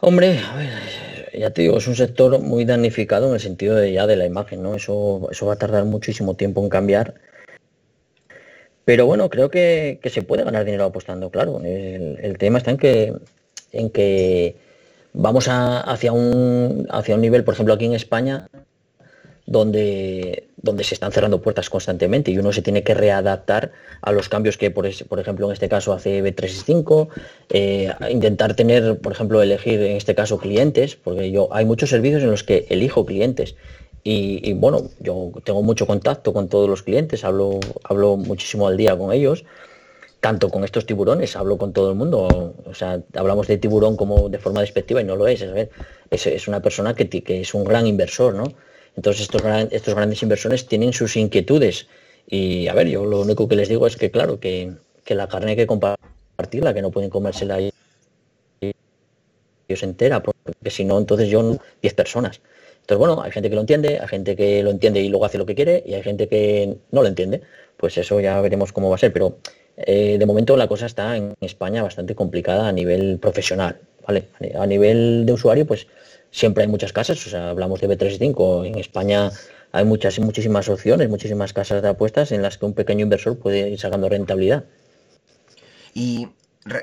Hombre, 0.00 0.38
a 0.38 0.56
ver, 0.56 1.30
ya 1.36 1.50
te 1.50 1.62
digo, 1.62 1.78
es 1.78 1.88
un 1.88 1.96
sector 1.96 2.40
muy 2.40 2.64
damnificado 2.64 3.28
en 3.28 3.34
el 3.34 3.40
sentido 3.40 3.74
de 3.74 3.92
ya 3.92 4.06
de 4.06 4.16
la 4.16 4.26
imagen, 4.26 4.62
¿no? 4.62 4.76
Eso, 4.76 5.28
eso 5.30 5.46
va 5.46 5.54
a 5.54 5.58
tardar 5.58 5.84
muchísimo 5.84 6.34
tiempo 6.34 6.62
en 6.62 6.68
cambiar. 6.68 7.14
Pero 8.84 9.04
bueno, 9.06 9.28
creo 9.28 9.50
que, 9.50 10.00
se 10.04 10.22
puede 10.22 10.44
ganar 10.44 10.64
dinero 10.64 10.84
apostando, 10.84 11.30
claro. 11.30 11.60
El, 11.62 12.38
tema 12.38 12.56
está 12.56 12.70
en 12.70 12.78
que, 12.78 13.12
en 13.72 13.90
que 13.90 14.56
vamos 15.12 15.46
hacia, 15.48 16.12
un, 16.12 16.86
hacia 16.88 17.16
un 17.16 17.20
nivel, 17.20 17.44
por 17.44 17.52
ejemplo, 17.52 17.74
aquí 17.74 17.84
en 17.84 17.92
España, 17.92 18.46
donde, 19.48 20.48
donde 20.58 20.84
se 20.84 20.92
están 20.92 21.10
cerrando 21.10 21.40
puertas 21.40 21.70
constantemente 21.70 22.30
y 22.30 22.36
uno 22.36 22.52
se 22.52 22.60
tiene 22.60 22.82
que 22.82 22.92
readaptar 22.92 23.72
a 24.02 24.12
los 24.12 24.28
cambios 24.28 24.58
que, 24.58 24.70
por, 24.70 24.86
por 25.06 25.20
ejemplo, 25.20 25.46
en 25.46 25.54
este 25.54 25.70
caso 25.70 25.94
hace 25.94 26.22
B365, 26.22 27.08
eh, 27.48 27.90
intentar 28.10 28.54
tener, 28.54 28.98
por 28.98 29.12
ejemplo, 29.12 29.42
elegir 29.42 29.80
en 29.80 29.96
este 29.96 30.14
caso 30.14 30.36
clientes, 30.36 30.96
porque 30.96 31.30
yo 31.30 31.48
hay 31.50 31.64
muchos 31.64 31.88
servicios 31.88 32.22
en 32.22 32.30
los 32.30 32.44
que 32.44 32.66
elijo 32.68 33.06
clientes. 33.06 33.56
Y, 34.04 34.54
bueno, 34.54 34.84
yo 35.00 35.32
tengo 35.44 35.62
mucho 35.62 35.86
contacto 35.86 36.32
con 36.32 36.48
todos 36.48 36.66
los 36.68 36.82
clientes, 36.82 37.24
hablo, 37.24 37.60
hablo 37.84 38.16
muchísimo 38.16 38.66
al 38.66 38.78
día 38.78 38.96
con 38.96 39.12
ellos, 39.12 39.44
tanto 40.20 40.48
con 40.48 40.64
estos 40.64 40.86
tiburones, 40.86 41.36
hablo 41.36 41.58
con 41.58 41.74
todo 41.74 41.90
el 41.90 41.96
mundo. 41.96 42.54
O 42.64 42.74
sea, 42.74 43.02
hablamos 43.14 43.46
de 43.48 43.58
tiburón 43.58 43.96
como 43.96 44.30
de 44.30 44.38
forma 44.38 44.62
despectiva 44.62 45.02
y 45.02 45.04
no 45.04 45.16
lo 45.16 45.26
es. 45.26 45.44
Es, 46.10 46.26
es 46.26 46.48
una 46.48 46.60
persona 46.60 46.94
que, 46.94 47.08
que 47.08 47.40
es 47.42 47.52
un 47.52 47.64
gran 47.64 47.86
inversor, 47.86 48.34
¿no? 48.34 48.44
Entonces 48.96 49.22
estos, 49.22 49.42
estos 49.70 49.94
grandes 49.94 50.22
inversores 50.22 50.66
tienen 50.66 50.92
sus 50.92 51.16
inquietudes. 51.16 51.86
Y 52.26 52.68
a 52.68 52.74
ver, 52.74 52.88
yo 52.88 53.04
lo 53.04 53.20
único 53.20 53.48
que 53.48 53.56
les 53.56 53.68
digo 53.68 53.86
es 53.86 53.96
que 53.96 54.10
claro, 54.10 54.38
que, 54.38 54.72
la 55.08 55.28
carne 55.28 55.52
hay 55.52 55.56
que 55.56 55.66
compartirla, 55.66 56.74
que 56.74 56.82
no 56.82 56.90
pueden 56.90 57.08
comérsela 57.08 57.58
ellos 59.68 59.82
entera, 59.82 60.22
porque 60.22 60.70
si 60.70 60.84
no, 60.84 60.98
entonces 60.98 61.28
yo 61.28 61.58
10 61.82 61.94
personas. 61.94 62.40
Entonces, 62.80 62.98
bueno, 62.98 63.22
hay 63.22 63.30
gente 63.30 63.50
que 63.50 63.54
lo 63.54 63.60
entiende, 63.60 63.98
hay 64.00 64.08
gente 64.08 64.34
que 64.34 64.62
lo 64.62 64.70
entiende 64.70 65.00
y 65.00 65.08
luego 65.08 65.26
hace 65.26 65.36
lo 65.36 65.44
que 65.44 65.54
quiere, 65.54 65.82
y 65.86 65.94
hay 65.94 66.02
gente 66.02 66.26
que 66.28 66.78
no 66.90 67.02
lo 67.02 67.08
entiende. 67.08 67.42
Pues 67.76 67.96
eso 67.98 68.18
ya 68.18 68.40
veremos 68.40 68.72
cómo 68.72 68.88
va 68.88 68.96
a 68.96 68.98
ser. 68.98 69.12
Pero 69.12 69.38
eh, 69.76 70.16
de 70.18 70.26
momento 70.26 70.56
la 70.56 70.68
cosa 70.68 70.86
está 70.86 71.16
en 71.16 71.34
España 71.40 71.82
bastante 71.82 72.14
complicada 72.14 72.66
a 72.66 72.72
nivel 72.72 73.18
profesional. 73.18 73.78
¿vale? 74.06 74.28
A 74.58 74.66
nivel 74.66 75.26
de 75.26 75.32
usuario, 75.32 75.66
pues 75.66 75.86
siempre 76.30 76.64
hay 76.64 76.68
muchas 76.68 76.92
casas, 76.92 77.24
o 77.26 77.30
sea, 77.30 77.50
hablamos 77.50 77.80
de 77.80 77.88
B35, 77.88 78.66
en 78.66 78.78
España 78.78 79.30
hay 79.72 79.84
muchas 79.84 80.18
muchísimas 80.18 80.68
opciones, 80.68 81.08
muchísimas 81.08 81.52
casas 81.52 81.82
de 81.82 81.88
apuestas 81.88 82.32
en 82.32 82.42
las 82.42 82.58
que 82.58 82.66
un 82.66 82.74
pequeño 82.74 83.02
inversor 83.02 83.38
puede 83.38 83.68
ir 83.68 83.78
sacando 83.78 84.08
rentabilidad. 84.08 84.64
¿Y 85.94 86.28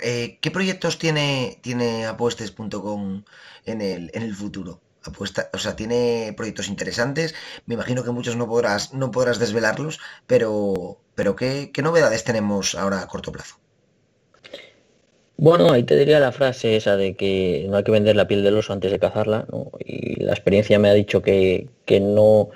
eh, 0.01 0.38
qué 0.41 0.51
proyectos 0.51 0.97
tiene, 0.97 1.60
tiene 1.62 2.05
apuestes.com 2.05 3.23
en 3.65 3.81
el, 3.81 4.12
en 4.13 4.23
el 4.23 4.36
futuro? 4.36 4.81
Apuesta, 5.03 5.49
o 5.53 5.60
sea, 5.60 5.75
tiene 5.75 6.34
proyectos 6.36 6.67
interesantes. 6.67 7.36
Me 7.67 7.75
imagino 7.75 8.03
que 8.03 8.10
muchos 8.10 8.36
no 8.36 8.47
podrás, 8.47 8.93
no 8.93 9.12
podrás 9.12 9.38
desvelarlos, 9.38 9.99
pero, 10.25 10.99
pero 11.13 11.36
¿qué, 11.36 11.71
¿qué 11.71 11.84
novedades 11.84 12.23
tenemos 12.23 12.73
ahora 12.73 13.01
a 13.01 13.08
corto 13.08 13.31
plazo? 13.31 13.58
Bueno, 15.37 15.71
ahí 15.71 15.83
te 15.83 15.97
diría 15.97 16.19
la 16.19 16.31
frase 16.31 16.77
esa 16.77 16.95
de 16.95 17.15
que 17.15 17.65
no 17.69 17.75
hay 17.77 17.83
que 17.83 17.91
vender 17.91 18.15
la 18.15 18.27
piel 18.27 18.41
del 18.43 18.57
oso 18.57 18.71
antes 18.71 18.91
de 18.91 18.99
cazarla, 18.99 19.45
¿no? 19.51 19.71
Y 19.79 20.23
la 20.23 20.31
experiencia 20.31 20.79
me 20.79 20.89
ha 20.89 20.93
dicho 20.93 21.21
que, 21.21 21.67
no, 22.01 22.49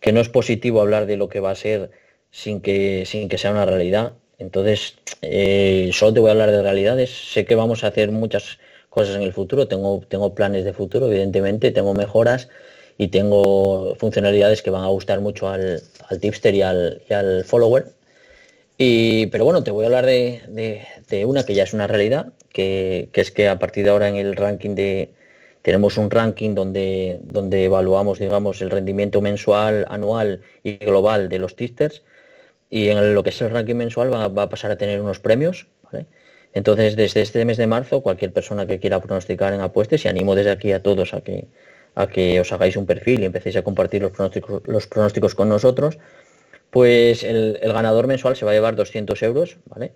que 0.00 0.12
no 0.12 0.20
es 0.20 0.28
positivo 0.28 0.80
hablar 0.80 1.06
de 1.06 1.16
lo 1.16 1.28
que 1.28 1.40
va 1.40 1.50
a 1.50 1.56
ser 1.56 1.90
sin 2.30 2.60
que, 2.60 3.04
sin 3.06 3.28
que 3.28 3.36
sea 3.38 3.50
una 3.50 3.66
realidad. 3.66 4.12
Entonces, 4.38 4.96
eh, 5.22 5.90
solo 5.92 6.14
te 6.14 6.20
voy 6.20 6.28
a 6.28 6.32
hablar 6.32 6.52
de 6.52 6.62
realidades. 6.62 7.10
Sé 7.10 7.44
que 7.44 7.56
vamos 7.56 7.82
a 7.82 7.88
hacer 7.88 8.12
muchas 8.12 8.58
cosas 8.90 9.16
en 9.16 9.22
el 9.22 9.32
futuro, 9.32 9.66
tengo, 9.68 10.00
tengo 10.08 10.34
planes 10.34 10.64
de 10.64 10.72
futuro, 10.72 11.08
evidentemente, 11.08 11.72
tengo 11.72 11.94
mejoras 11.94 12.48
y 12.96 13.08
tengo 13.08 13.94
funcionalidades 13.96 14.62
que 14.62 14.70
van 14.70 14.84
a 14.84 14.88
gustar 14.88 15.20
mucho 15.20 15.48
al, 15.48 15.82
tipster 16.20 16.54
y 16.54 16.62
al, 16.62 17.02
y 17.08 17.14
al 17.14 17.44
follower, 17.44 17.86
pero 19.30 19.44
bueno, 19.44 19.62
te 19.62 19.70
voy 19.70 19.84
a 19.84 19.88
hablar 19.88 20.06
de, 20.06 21.24
una 21.26 21.44
que 21.44 21.54
ya 21.54 21.64
es 21.64 21.74
una 21.74 21.86
realidad, 21.86 22.32
que, 22.50 23.10
es 23.12 23.30
que 23.30 23.46
a 23.46 23.58
partir 23.58 23.84
de 23.84 23.90
ahora 23.90 24.08
en 24.08 24.16
el 24.16 24.36
ranking 24.36 24.74
de... 24.74 25.10
Tenemos 25.60 25.98
un 25.98 26.10
ranking 26.10 26.54
donde, 26.54 27.20
donde 27.22 27.66
evaluamos, 27.66 28.18
digamos, 28.18 28.62
el 28.62 28.70
rendimiento 28.70 29.20
mensual, 29.20 29.84
anual 29.90 30.40
y 30.62 30.78
global 30.78 31.28
de 31.28 31.38
los 31.38 31.54
tisters. 31.54 32.02
Y 32.70 32.88
en 32.88 33.14
lo 33.14 33.22
que 33.22 33.28
es 33.28 33.42
el 33.42 33.50
ranking 33.50 33.74
mensual 33.74 34.10
va, 34.10 34.42
a 34.42 34.48
pasar 34.48 34.70
a 34.70 34.78
tener 34.78 35.02
unos 35.02 35.20
premios. 35.20 35.66
Entonces, 36.54 36.96
desde 36.96 37.20
este 37.20 37.44
mes 37.44 37.58
de 37.58 37.66
marzo, 37.66 38.00
cualquier 38.00 38.32
persona 38.32 38.66
que 38.66 38.80
quiera 38.80 39.00
pronosticar 39.00 39.52
en 39.52 39.60
apuestas, 39.60 40.02
y 40.06 40.08
animo 40.08 40.34
desde 40.34 40.52
aquí 40.52 40.72
a 40.72 40.82
todos 40.82 41.12
a 41.12 41.20
que, 41.20 41.48
a 41.94 42.06
que 42.06 42.40
os 42.40 42.50
hagáis 42.52 42.76
un 42.78 42.86
perfil 42.86 43.20
y 43.20 43.24
empecéis 43.26 43.56
a 43.56 43.62
compartir 43.62 44.00
los 44.00 44.12
pronósticos, 44.12 44.62
los 44.66 44.86
pronósticos 44.86 45.34
con 45.34 45.50
nosotros, 45.50 45.98
pues 46.70 47.24
el, 47.24 47.58
ganador 47.62 48.06
mensual 48.06 48.36
se 48.36 48.44
va 48.44 48.52
a 48.52 48.54
llevar 48.54 48.76
200 48.76 49.22
euros, 49.22 49.58
¿vale? 49.66 49.92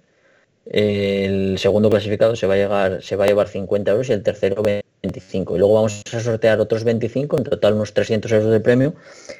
El 0.66 1.58
segundo 1.58 1.90
clasificado 1.90 2.36
se 2.36 2.46
va 2.46 2.54
a 2.54 3.26
llevar 3.26 3.48
50 3.48 3.90
euros 3.90 4.08
y 4.08 4.12
el 4.12 4.22
tercero 4.22 4.62
25. 4.62 5.56
Y 5.56 5.58
luego 5.58 5.74
vamos 5.74 6.02
a 6.12 6.20
sortear 6.20 6.60
otros 6.60 6.84
25, 6.84 7.38
en 7.38 7.44
total 7.44 7.74
unos 7.74 7.92
300 7.92 8.32
euros 8.32 8.50
de 8.50 8.60
premio, 8.60 8.94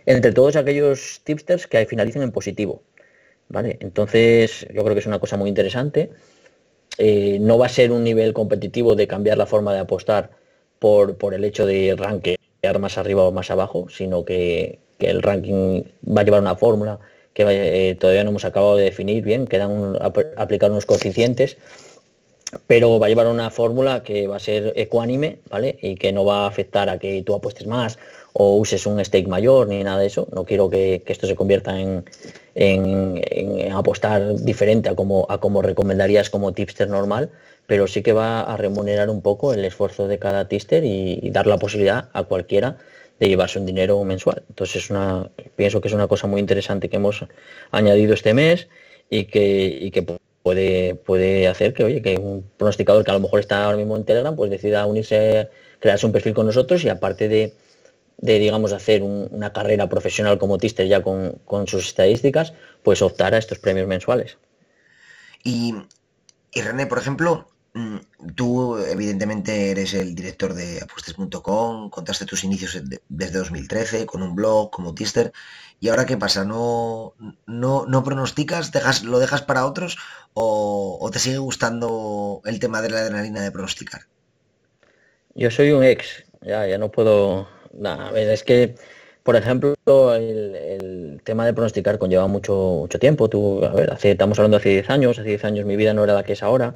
entre 0.07 0.33
todos 0.33 0.57
aquellos 0.57 1.21
tipsters 1.25 1.67
que 1.67 1.85
finalicen 1.87 2.23
en 2.23 2.31
positivo. 2.31 2.83
¿Vale? 3.49 3.79
Entonces, 3.81 4.67
yo 4.73 4.83
creo 4.83 4.95
que 4.95 5.01
es 5.01 5.07
una 5.07 5.19
cosa 5.19 5.37
muy 5.37 5.49
interesante. 5.49 6.11
Eh, 6.99 7.39
no 7.41 7.59
va 7.59 7.67
a 7.67 7.69
ser 7.71 7.91
un 7.91 8.05
nivel 8.05 8.33
competitivo 8.33 8.95
de 8.95 9.07
cambiar 9.07 9.39
la 9.39 9.47
forma 9.47 9.73
de 9.73 9.81
apostar 9.81 10.31
por, 10.79 11.17
por 11.17 11.35
el 11.35 11.45
hecho 11.45 11.67
de 11.67 11.95
rankear 11.97 12.39
más 12.79 12.99
arriba 12.99 13.25
o 13.25 13.33
más 13.33 13.51
abajo, 13.51 13.89
sino 13.89 14.25
que 14.25 14.79
el 14.99 15.23
ranking 15.23 15.85
va 16.07 16.21
a 16.21 16.25
llevar 16.25 16.41
una 16.41 16.57
fórmula 16.57 17.01
que 17.35 17.91
eh, 17.91 17.95
todavía 17.97 18.25
no 18.25 18.31
hemos 18.31 18.45
acabado 18.45 18.77
de 18.77 18.85
definir 18.85 19.23
bien, 19.23 19.47
quedan 19.47 19.99
aplicar 20.37 20.71
unos 20.71 20.87
coeficientes, 20.87 21.57
pero 22.69 23.01
va 23.01 23.07
a 23.07 23.09
llevar 23.09 23.27
una 23.27 23.51
fórmula 23.51 24.05
que 24.05 24.29
va 24.29 24.37
a 24.37 24.41
ser 24.41 24.73
ecuánime, 24.77 25.39
¿vale? 25.51 25.77
Y 25.83 25.97
que 25.97 26.13
no 26.13 26.25
va 26.25 26.45
a 26.45 26.47
afectar 26.47 26.89
a 26.89 26.99
que 26.99 27.23
tú 27.23 27.35
apuestes 27.35 27.67
más 27.67 27.99
o 28.33 28.57
uses 28.57 28.87
un 28.87 29.05
stake 29.05 29.27
mayor 29.27 29.67
ni 29.67 29.83
nada 29.83 29.99
de 29.99 30.07
eso. 30.07 30.29
No 30.33 30.45
quiero 30.45 30.71
que, 30.71 31.03
esto 31.07 31.27
se 31.27 31.35
convierta 31.35 31.75
en, 31.81 32.05
apostar 33.73 34.37
diferente 34.37 34.89
a 34.89 34.95
como, 34.95 35.27
a 35.29 35.39
como 35.41 35.61
recomendarías 35.61 36.31
como 36.31 36.53
tipster 36.53 36.89
normal, 36.89 37.31
pero 37.67 37.89
sí 37.89 38.03
que 38.03 38.13
va 38.13 38.43
a 38.43 38.57
remunerar 38.57 39.11
un 39.11 39.23
poco 39.23 39.53
el 39.53 39.65
esfuerzo 39.65 40.07
de 40.07 40.21
cada 40.21 40.47
tipster 40.47 40.85
y 40.85 41.31
dar 41.31 41.49
la 41.49 41.59
posibilidad 41.59 42.09
a 42.13 42.23
cualquiera 42.23 42.77
de 43.21 43.29
llevarse 43.29 43.59
un 43.59 43.67
dinero 43.67 44.03
mensual. 44.05 44.43
Entonces 44.49 44.85
es 44.85 44.91
una, 44.91 45.31
pienso 45.57 45.81
que 45.81 45.89
es 45.89 45.95
una 45.95 46.09
cosa 46.09 46.27
muy 46.27 46.41
interesante 46.41 46.89
que 46.89 46.97
hemos 46.97 47.25
añadido 47.71 48.15
este 48.15 48.35
mes 48.35 48.69
y 49.11 49.25
que, 49.27 49.91
que 49.93 50.19
puede, 50.43 50.95
puede 50.95 51.49
hacer 51.49 51.73
que, 51.75 51.85
oye, 51.85 52.03
que 52.03 52.17
un 52.17 52.45
pronosticador 52.57 53.05
que 53.05 53.11
a 53.11 53.15
lo 53.15 53.21
mejor 53.21 53.41
está 53.41 53.65
ahora 53.65 53.77
mismo 53.77 53.97
en 53.97 54.05
Telegram, 54.05 54.35
pues 54.35 54.51
decida 54.51 54.87
unirse, 54.87 55.49
crearse 55.81 56.07
un 56.07 56.13
perfil 56.13 56.35
con 56.35 56.47
nosotros 56.47 56.85
y 56.85 56.89
aparte 56.89 57.29
de, 57.29 57.55
de 58.19 58.39
digamos, 58.39 58.73
hacer 58.73 59.03
una 59.03 59.53
carrera 59.53 59.89
profesional 59.89 60.39
como 60.39 60.59
Tister 60.59 60.87
ya 60.87 61.03
con, 61.03 61.39
con, 61.45 61.67
sus 61.67 61.87
estadísticas, 61.87 62.53
pues 62.83 63.03
optar 63.03 63.35
a 63.35 63.39
estos 63.39 63.59
premios 63.59 63.87
mensuales. 63.87 64.39
Y, 65.43 65.75
y 66.53 66.63
René, 66.63 66.87
por 66.87 66.99
ejemplo, 66.99 67.47
tú, 68.35 68.79
evidentemente, 68.79 69.71
eres 69.71 69.95
el 69.95 70.15
director 70.15 70.55
de 70.55 70.81
apuestas.com, 70.83 71.91
contaste 71.91 72.25
tus 72.25 72.45
inicios 72.45 72.81
desde 73.09 73.39
2013 73.39 74.07
con 74.07 74.23
un 74.23 74.35
blog 74.35 74.71
como 74.71 74.95
Tister. 74.95 75.33
¿Y 75.81 75.89
ahora 75.89 76.07
qué 76.07 76.17
pasa? 76.17 76.45
¿No, 76.45 77.15
no, 77.47 77.85
no 77.87 78.05
pronosticas? 78.05 78.73
Dejas, 78.73 79.03
¿Lo 79.03 79.19
dejas 79.19 79.43
para 79.43 79.67
otros? 79.67 79.99
O, 80.35 81.11
te 81.13 81.19
sigue 81.19 81.39
gustando 81.39 82.43
el 82.45 82.59
tema 82.59 82.81
de 82.81 82.91
la 82.91 83.01
adrenalina 83.01 83.43
de 83.43 83.51
pronosticar? 83.51 84.03
Yo 85.35 85.51
soy 85.51 85.73
un 85.73 85.83
ex, 85.83 86.25
ya, 86.43 86.67
ya 86.67 86.79
no 86.79 86.91
puedo. 86.91 87.49
Nada, 87.73 88.13
es 88.21 88.45
que 88.45 88.77
por 89.25 89.37
ejemplo, 89.37 89.75
el, 90.15 91.21
tema 91.25 91.47
de 91.47 91.55
pronosticar 91.55 91.99
conlleva 91.99 92.27
mucho, 92.27 92.53
mucho 92.81 92.99
tiempo. 92.99 93.31
Tú, 93.31 93.65
a 93.65 93.71
ver, 93.71 93.91
hace, 93.91 94.11
estamos 94.13 94.39
hablando 94.39 94.59
de 94.59 94.61
hace 94.61 94.69
10 94.69 94.91
años, 94.91 95.19
hace 95.19 95.31
10 95.31 95.45
años 95.47 95.65
mi 95.65 95.77
vida 95.77 95.95
no 95.95 96.05
era 96.05 96.13
la 96.13 96.25
que 96.25 96.35
es 96.35 96.43
ahora. 96.43 96.75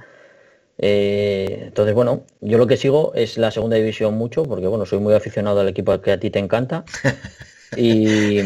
Eh, 0.79 1.65
entonces, 1.67 1.95
bueno, 1.95 2.25
yo 2.41 2.57
lo 2.57 2.67
que 2.67 2.77
sigo 2.77 3.13
es 3.15 3.37
la 3.37 3.51
segunda 3.51 3.77
división 3.77 4.15
mucho, 4.15 4.45
porque 4.45 4.67
bueno, 4.67 4.87
soy 4.87 5.01
muy 5.01 5.15
aficionado 5.15 5.61
al 5.61 5.69
equipo 5.69 6.01
que 6.01 6.13
a 6.13 6.21
ti 6.21 6.31
te 6.31 6.39
encanta. 6.39 6.85
Y, 7.77 8.39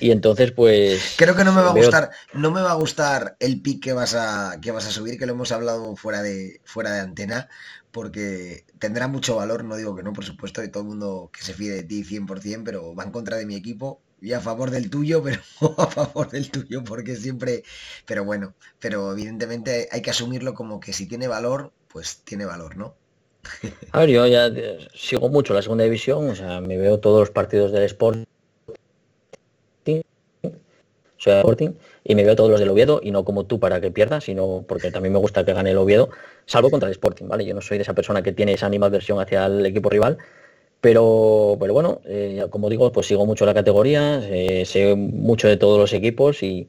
entonces, 0.00 0.52
pues. 0.52 1.14
Creo 1.16 1.34
que 1.34 1.42
no 1.42 1.52
me 1.52 1.62
va 1.62 1.70
a 1.70 1.72
gustar, 1.72 2.10
no 2.34 2.50
me 2.50 2.60
va 2.60 2.72
a 2.72 2.74
gustar 2.74 3.34
el 3.40 3.62
pick 3.62 3.82
que 3.82 3.94
vas 3.94 4.14
a, 4.14 4.58
que 4.60 4.72
vas 4.72 4.86
a 4.86 4.90
subir, 4.90 5.18
que 5.18 5.24
lo 5.24 5.32
hemos 5.32 5.52
hablado 5.52 5.96
fuera 5.96 6.22
de, 6.22 6.60
fuera 6.64 6.92
de 6.92 7.00
antena, 7.00 7.48
porque 7.92 8.66
tendrá 8.78 9.08
mucho 9.08 9.36
valor, 9.36 9.64
no 9.64 9.76
digo 9.76 9.96
que 9.96 10.02
no, 10.02 10.12
por 10.12 10.24
supuesto, 10.24 10.60
de 10.60 10.68
todo 10.68 10.82
el 10.82 10.90
mundo 10.90 11.30
que 11.32 11.42
se 11.42 11.54
fíe 11.54 11.70
de 11.70 11.82
ti 11.82 12.04
100%, 12.04 12.62
pero 12.62 12.94
va 12.94 13.04
en 13.04 13.10
contra 13.10 13.38
de 13.38 13.46
mi 13.46 13.54
equipo 13.54 14.02
y 14.20 14.32
a 14.32 14.40
favor 14.40 14.70
del 14.70 14.90
tuyo, 14.90 15.22
pero 15.24 15.40
a 15.78 15.86
favor 15.86 16.30
del 16.30 16.50
tuyo, 16.50 16.84
porque 16.84 17.16
siempre, 17.16 17.62
pero 18.06 18.24
bueno, 18.24 18.54
pero 18.78 19.12
evidentemente 19.12 19.88
hay 19.90 20.02
que 20.02 20.10
asumirlo 20.10 20.54
como 20.54 20.80
que 20.80 20.92
si 20.92 21.06
tiene 21.06 21.28
valor, 21.28 21.72
pues 21.88 22.22
tiene 22.24 22.44
valor, 22.44 22.76
¿no? 22.76 22.94
A 23.92 24.00
ver, 24.00 24.10
yo 24.10 24.26
ya 24.26 24.50
sigo 24.94 25.28
mucho 25.28 25.54
la 25.54 25.62
segunda 25.62 25.84
división, 25.84 26.28
o 26.28 26.34
sea, 26.34 26.60
me 26.60 26.76
veo 26.76 26.98
todos 26.98 27.20
los 27.20 27.30
partidos 27.30 27.72
del 27.72 27.84
Sport 27.84 28.28
soy 31.18 31.32
Sporting 31.32 31.70
y 32.04 32.14
me 32.14 32.24
veo 32.24 32.36
todos 32.36 32.50
los 32.50 32.60
del 32.60 32.70
Oviedo 32.70 33.00
y 33.02 33.10
no 33.10 33.24
como 33.24 33.44
tú 33.44 33.60
para 33.60 33.80
que 33.80 33.90
pierdas, 33.90 34.24
sino 34.24 34.64
porque 34.66 34.90
también 34.90 35.12
me 35.12 35.18
gusta 35.18 35.44
que 35.44 35.52
gane 35.52 35.72
el 35.72 35.78
Oviedo, 35.78 36.10
salvo 36.46 36.70
contra 36.70 36.88
el 36.88 36.92
Sporting, 36.92 37.26
¿vale? 37.26 37.44
Yo 37.44 37.54
no 37.54 37.60
soy 37.60 37.78
de 37.78 37.82
esa 37.82 37.94
persona 37.94 38.22
que 38.22 38.32
tiene 38.32 38.52
esa 38.52 38.66
animadversión 38.66 39.20
hacia 39.20 39.46
el 39.46 39.66
equipo 39.66 39.90
rival, 39.90 40.18
pero, 40.80 41.56
pero 41.58 41.72
bueno, 41.72 42.00
eh, 42.04 42.46
como 42.50 42.70
digo, 42.70 42.92
pues 42.92 43.06
sigo 43.06 43.26
mucho 43.26 43.46
la 43.46 43.54
categoría, 43.54 44.20
eh, 44.24 44.64
sé 44.64 44.94
mucho 44.94 45.48
de 45.48 45.56
todos 45.56 45.78
los 45.78 45.92
equipos 45.92 46.42
y, 46.42 46.68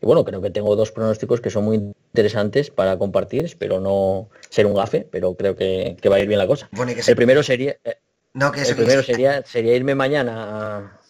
bueno, 0.00 0.24
creo 0.24 0.40
que 0.40 0.50
tengo 0.50 0.76
dos 0.76 0.92
pronósticos 0.92 1.40
que 1.40 1.50
son 1.50 1.64
muy 1.64 1.76
interesantes 1.76 2.70
para 2.70 2.98
compartir, 2.98 3.44
espero 3.44 3.80
no 3.80 4.28
ser 4.48 4.66
un 4.66 4.74
gafe, 4.74 5.06
pero 5.10 5.34
creo 5.34 5.56
que, 5.56 5.96
va 6.08 6.16
a 6.16 6.20
ir 6.20 6.28
bien 6.28 6.38
la 6.38 6.46
cosa. 6.46 6.68
el 7.06 7.16
primero 7.16 7.42
sería... 7.42 7.76
Eh, 7.84 7.96
no, 8.34 8.52
que 8.52 8.62
el 8.62 8.76
primero 8.76 9.02
sería, 9.02 9.42
sería 9.44 9.74
irme 9.74 9.94
mañana 9.94 11.00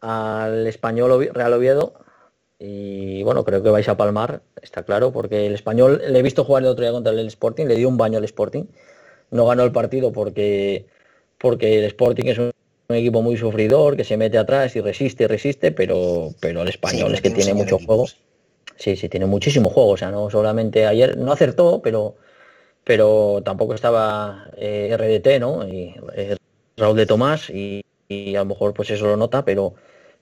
al 0.00 0.66
español 0.66 1.28
Real 1.34 1.52
Oviedo 1.52 1.94
y 2.58 3.22
bueno, 3.22 3.44
creo 3.44 3.62
que 3.62 3.68
vais 3.68 3.88
a 3.88 3.96
palmar, 3.96 4.42
está 4.62 4.82
claro, 4.82 5.12
porque 5.12 5.46
el 5.46 5.54
español 5.54 6.00
le 6.08 6.18
he 6.18 6.22
visto 6.22 6.44
jugar 6.44 6.62
el 6.62 6.70
otro 6.70 6.84
día 6.84 6.92
contra 6.92 7.12
el 7.12 7.26
Sporting, 7.26 7.66
le 7.66 7.76
dio 7.76 7.88
un 7.88 7.98
baño 7.98 8.18
al 8.18 8.24
Sporting. 8.24 8.64
No 9.30 9.46
ganó 9.46 9.64
el 9.64 9.72
partido 9.72 10.12
porque, 10.12 10.86
porque 11.38 11.78
el 11.78 11.84
Sporting 11.84 12.26
es 12.26 12.38
un, 12.38 12.52
equipo 12.88 13.20
muy 13.20 13.36
sufridor, 13.36 13.96
que 13.96 14.04
se 14.04 14.16
mete 14.16 14.38
atrás 14.38 14.76
y 14.76 14.80
resiste 14.80 15.24
y 15.24 15.26
resiste, 15.26 15.72
pero, 15.72 16.30
pero 16.40 16.62
el 16.62 16.68
español 16.68 17.12
es 17.14 17.20
que 17.20 17.30
tiene 17.30 17.52
mucho 17.52 17.78
juego. 17.78 18.06
Sí, 18.76 18.94
sí, 18.94 19.08
tiene 19.08 19.26
muchísimo 19.26 19.70
juego. 19.70 19.90
O 19.90 19.96
sea, 19.96 20.10
no 20.10 20.30
solamente 20.30 20.86
ayer 20.86 21.16
no 21.16 21.32
acertó, 21.32 21.82
pero, 21.82 22.14
pero 22.84 23.42
tampoco 23.44 23.74
estaba 23.74 24.50
eh, 24.56 24.96
RDT, 24.96 25.40
¿no? 25.40 25.66
Y, 25.66 25.94
eh, 26.14 26.36
Raúl 26.76 26.96
de 26.96 27.06
Tomás 27.06 27.50
y, 27.50 27.82
y 28.08 28.36
a 28.36 28.40
lo 28.40 28.44
mejor 28.44 28.74
pues 28.74 28.90
eso 28.90 29.06
lo 29.06 29.16
nota, 29.16 29.44
pero 29.44 29.74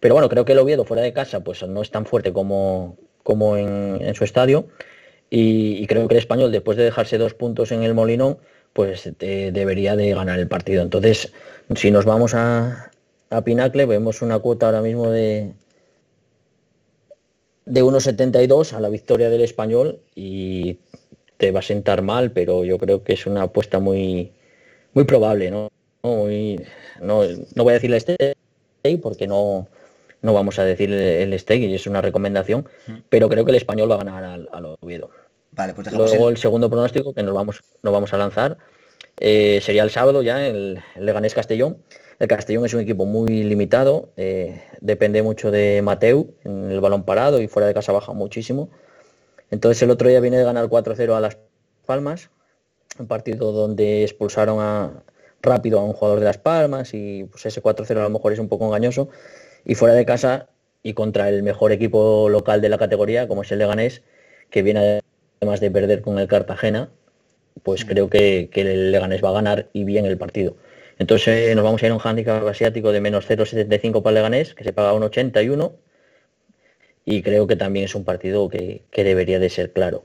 pero 0.04 0.16
bueno, 0.16 0.28
creo 0.28 0.44
que 0.44 0.52
el 0.52 0.58
Oviedo 0.58 0.84
fuera 0.84 1.02
de 1.02 1.14
casa 1.14 1.40
pues 1.40 1.66
no 1.66 1.80
es 1.80 1.90
tan 1.90 2.04
fuerte 2.04 2.30
como, 2.30 2.98
como 3.22 3.56
en, 3.56 4.14
su 4.14 4.24
estadio. 4.24 4.68
Y, 5.30 5.86
creo 5.86 6.06
que 6.06 6.12
el 6.12 6.18
español, 6.18 6.52
después 6.52 6.76
de 6.76 6.84
dejarse 6.84 7.16
dos 7.16 7.32
puntos 7.32 7.72
en 7.72 7.82
el 7.82 7.94
Molinón, 7.94 8.36
pues 8.74 9.10
debería 9.18 9.96
de 9.96 10.14
ganar 10.14 10.38
el 10.38 10.48
partido. 10.48 10.82
Entonces, 10.82 11.32
si 11.74 11.90
nos 11.90 12.04
vamos 12.04 12.34
a, 12.34 12.90
a 13.30 13.42
Pinacle, 13.42 13.86
vemos 13.86 14.20
una 14.20 14.38
cuota 14.38 14.66
ahora 14.66 14.82
mismo 14.82 15.10
de, 15.10 15.54
de 17.64 17.82
1,72 17.82 18.74
a 18.74 18.80
la 18.80 18.90
victoria 18.90 19.30
del 19.30 19.40
español 19.40 20.00
y 20.14 20.78
te 21.38 21.50
va 21.50 21.60
a 21.60 21.62
sentar 21.62 22.02
mal, 22.02 22.32
pero 22.32 22.64
yo 22.64 22.78
creo 22.78 23.02
que 23.02 23.14
es 23.14 23.26
una 23.26 23.42
apuesta 23.42 23.78
muy, 23.78 24.32
muy 24.92 25.04
probable, 25.04 25.50
¿no? 25.50 25.70
Muy, 26.02 26.60
no, 27.00 27.22
no 27.54 27.64
voy 27.64 27.70
a 27.70 27.74
decirle 27.74 27.96
este 27.96 28.36
porque 29.00 29.26
no, 29.26 29.66
no 30.20 30.34
vamos 30.34 30.58
a 30.58 30.64
decir 30.64 30.92
el 30.92 31.38
stake 31.38 31.62
y 31.62 31.74
es 31.74 31.86
una 31.86 32.02
recomendación, 32.02 32.68
pero 33.08 33.28
creo 33.28 33.44
que 33.44 33.50
el 33.50 33.56
español 33.56 33.90
va 33.90 33.94
a 33.94 34.04
ganar 34.04 34.24
al, 34.24 34.76
Oviedo. 34.80 35.10
Vale, 35.54 35.74
pues 35.74 35.92
Luego 35.92 36.28
el... 36.28 36.36
segundo 36.36 36.68
pronóstico 36.68 37.14
que 37.14 37.22
nos 37.22 37.34
vamos, 37.34 37.62
nos 37.82 37.92
vamos 37.92 38.12
a 38.12 38.18
lanzar 38.18 38.58
eh, 39.20 39.60
sería 39.62 39.84
el 39.84 39.90
sábado 39.90 40.22
ya, 40.22 40.46
el, 40.46 40.82
el, 40.96 41.06
Leganés 41.06 41.34
Castellón. 41.34 41.78
El 42.18 42.28
Castellón 42.28 42.64
es 42.64 42.74
un 42.74 42.80
equipo 42.80 43.06
muy 43.06 43.42
limitado, 43.42 44.10
eh, 44.16 44.62
depende 44.80 45.22
mucho 45.22 45.50
de 45.50 45.82
Mateu 45.82 46.34
en 46.44 46.70
el 46.70 46.80
balón 46.80 47.04
parado 47.04 47.40
y 47.40 47.48
fuera 47.48 47.66
de 47.66 47.74
casa 47.74 47.92
baja 47.92 48.12
muchísimo. 48.12 48.70
Entonces 49.50 49.82
el 49.82 49.90
otro 49.90 50.08
día 50.08 50.20
viene 50.20 50.38
de 50.38 50.44
ganar 50.44 50.66
4-0 50.66 51.16
a 51.16 51.20
Las 51.20 51.38
Palmas, 51.86 52.30
un 52.98 53.06
partido 53.08 53.52
donde 53.52 54.04
expulsaron 54.04 54.58
a, 54.60 55.02
rápido 55.42 55.80
a 55.80 55.84
un 55.84 55.92
jugador 55.92 56.20
de 56.20 56.26
Las 56.26 56.38
Palmas 56.38 56.94
y 56.94 57.24
pues 57.24 57.46
ese 57.46 57.62
4-0 57.62 57.98
a 57.98 58.02
lo 58.04 58.10
mejor 58.10 58.32
es 58.32 58.38
un 58.38 58.48
poco 58.48 58.66
engañoso 58.66 59.08
y 59.64 59.74
fuera 59.74 59.94
de 59.94 60.06
casa 60.06 60.48
y 60.82 60.94
contra 60.94 61.28
el 61.28 61.42
mejor 61.42 61.72
equipo 61.72 62.28
local 62.28 62.60
de 62.60 62.68
la 62.68 62.78
categoría, 62.78 63.26
como 63.26 63.42
es 63.42 63.52
el 63.52 63.58
Leganés, 63.58 64.02
que 64.50 64.62
viene 64.62 65.00
además 65.40 65.60
de 65.60 65.70
perder 65.70 66.00
con 66.02 66.18
el 66.18 66.28
Cartagena, 66.28 66.90
pues 67.62 67.84
mm. 67.84 67.88
creo 67.88 68.10
que, 68.10 68.50
el 68.52 68.92
Leganés 68.92 69.22
va 69.22 69.30
a 69.30 69.32
ganar 69.32 69.68
y 69.72 69.84
bien 69.84 70.06
el 70.06 70.18
partido. 70.18 70.56
Entonces 70.98 71.54
nos 71.54 71.64
vamos 71.64 71.82
a 71.82 71.86
ir 71.86 71.92
a 71.92 71.94
un 71.94 72.00
handicap 72.00 72.46
asiático 72.46 72.92
de 72.92 73.00
menos 73.00 73.28
0,75 73.28 74.02
para 74.02 74.10
el 74.10 74.14
Leganés, 74.14 74.54
que 74.54 74.64
se 74.64 74.72
paga 74.72 74.92
un 74.92 75.02
81, 75.02 75.76
y 77.04 77.22
creo 77.22 77.46
que 77.46 77.56
también 77.56 77.86
es 77.86 77.94
un 77.94 78.04
partido 78.04 78.48
que, 78.48 78.82
que 78.90 79.04
debería 79.04 79.38
de 79.38 79.50
ser 79.50 79.72
claro 79.72 80.04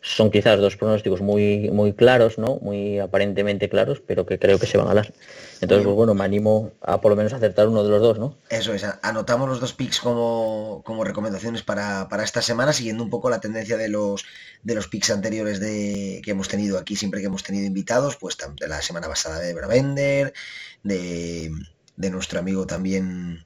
son 0.00 0.30
quizás 0.30 0.60
dos 0.60 0.76
pronósticos 0.76 1.20
muy, 1.20 1.70
muy 1.70 1.92
claros, 1.92 2.38
¿no? 2.38 2.58
Muy 2.62 2.98
aparentemente 2.98 3.68
claros, 3.68 4.00
pero 4.06 4.24
que 4.24 4.38
creo 4.38 4.58
que 4.58 4.66
se 4.66 4.78
van 4.78 4.88
a 4.88 4.94
dar. 4.94 5.12
Entonces, 5.60 5.84
pues 5.84 5.96
bueno, 5.96 6.14
me 6.14 6.24
animo 6.24 6.72
a 6.80 7.00
por 7.00 7.10
lo 7.10 7.16
menos 7.16 7.32
acertar 7.32 7.68
uno 7.68 7.82
de 7.82 7.90
los 7.90 8.00
dos, 8.00 8.18
¿no? 8.18 8.36
Eso 8.48 8.72
es, 8.72 8.84
anotamos 9.02 9.48
los 9.48 9.60
dos 9.60 9.72
picks 9.72 10.00
como, 10.00 10.82
como 10.84 11.04
recomendaciones 11.04 11.62
para, 11.62 12.08
esta 12.22 12.42
semana, 12.42 12.72
siguiendo 12.72 13.02
un 13.02 13.10
poco 13.10 13.30
la 13.30 13.40
tendencia 13.40 13.76
de 13.76 13.88
los 13.88 14.24
de 14.62 14.74
los 14.74 14.88
picks 14.88 15.10
anteriores 15.10 15.60
de, 15.60 16.20
que 16.24 16.30
hemos 16.30 16.48
tenido 16.48 16.78
aquí, 16.78 16.96
siempre 16.96 17.20
que 17.20 17.26
hemos 17.26 17.42
tenido 17.42 17.66
invitados, 17.66 18.16
pues 18.16 18.36
de 18.36 18.68
la 18.68 18.82
semana 18.82 19.08
pasada 19.08 19.40
de 19.40 19.54
Bravender, 19.54 20.34
de, 20.82 21.50
de 21.96 22.10
nuestro 22.10 22.38
amigo 22.38 22.66
también 22.66 23.44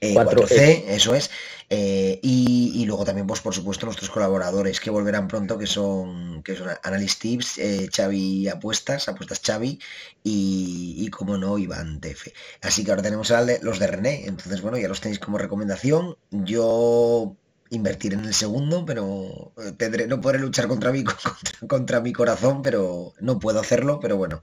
4C, 0.00 0.52
eh, 0.52 0.84
eso 0.88 1.14
es. 1.14 1.30
Eh, 1.68 2.20
y, 2.22 2.84
luego 2.86 3.04
también, 3.04 3.26
pues 3.26 3.40
por 3.40 3.54
supuesto, 3.54 3.86
nuestros 3.86 4.10
colaboradores 4.10 4.78
que 4.78 4.90
volverán 4.90 5.26
pronto, 5.26 5.58
que 5.58 5.66
son, 5.66 6.42
que 6.42 6.54
son 6.54 6.68
Analyst 6.82 7.20
Tips, 7.20 7.58
eh, 7.58 7.88
Xavi 7.94 8.48
Apuestas, 8.48 9.08
Apuestas 9.08 9.40
Xavi 9.44 9.80
y, 10.22 11.08
como 11.10 11.36
no, 11.36 11.58
Iván 11.58 12.00
Tefe. 12.00 12.32
Así 12.62 12.84
que 12.84 12.90
ahora 12.90 13.02
tenemos 13.02 13.30
a 13.32 13.44
los 13.62 13.78
de 13.78 13.86
René, 13.86 14.26
entonces 14.26 14.60
bueno, 14.62 14.78
ya 14.78 14.88
los 14.88 15.00
tenéis 15.00 15.18
como 15.18 15.38
recomendación. 15.38 16.16
Yo 16.30 17.36
invertir 17.70 18.14
en 18.14 18.24
el 18.24 18.34
segundo, 18.34 18.84
pero 18.86 19.52
tendré, 19.76 20.06
no 20.06 20.20
podré 20.20 20.38
luchar 20.38 20.68
contra 20.68 20.92
mi, 20.92 21.02
contra, 21.68 22.00
mi 22.00 22.12
corazón, 22.12 22.62
pero 22.62 23.12
no 23.20 23.40
puedo 23.40 23.58
hacerlo, 23.58 23.98
pero 24.00 24.16
bueno, 24.16 24.40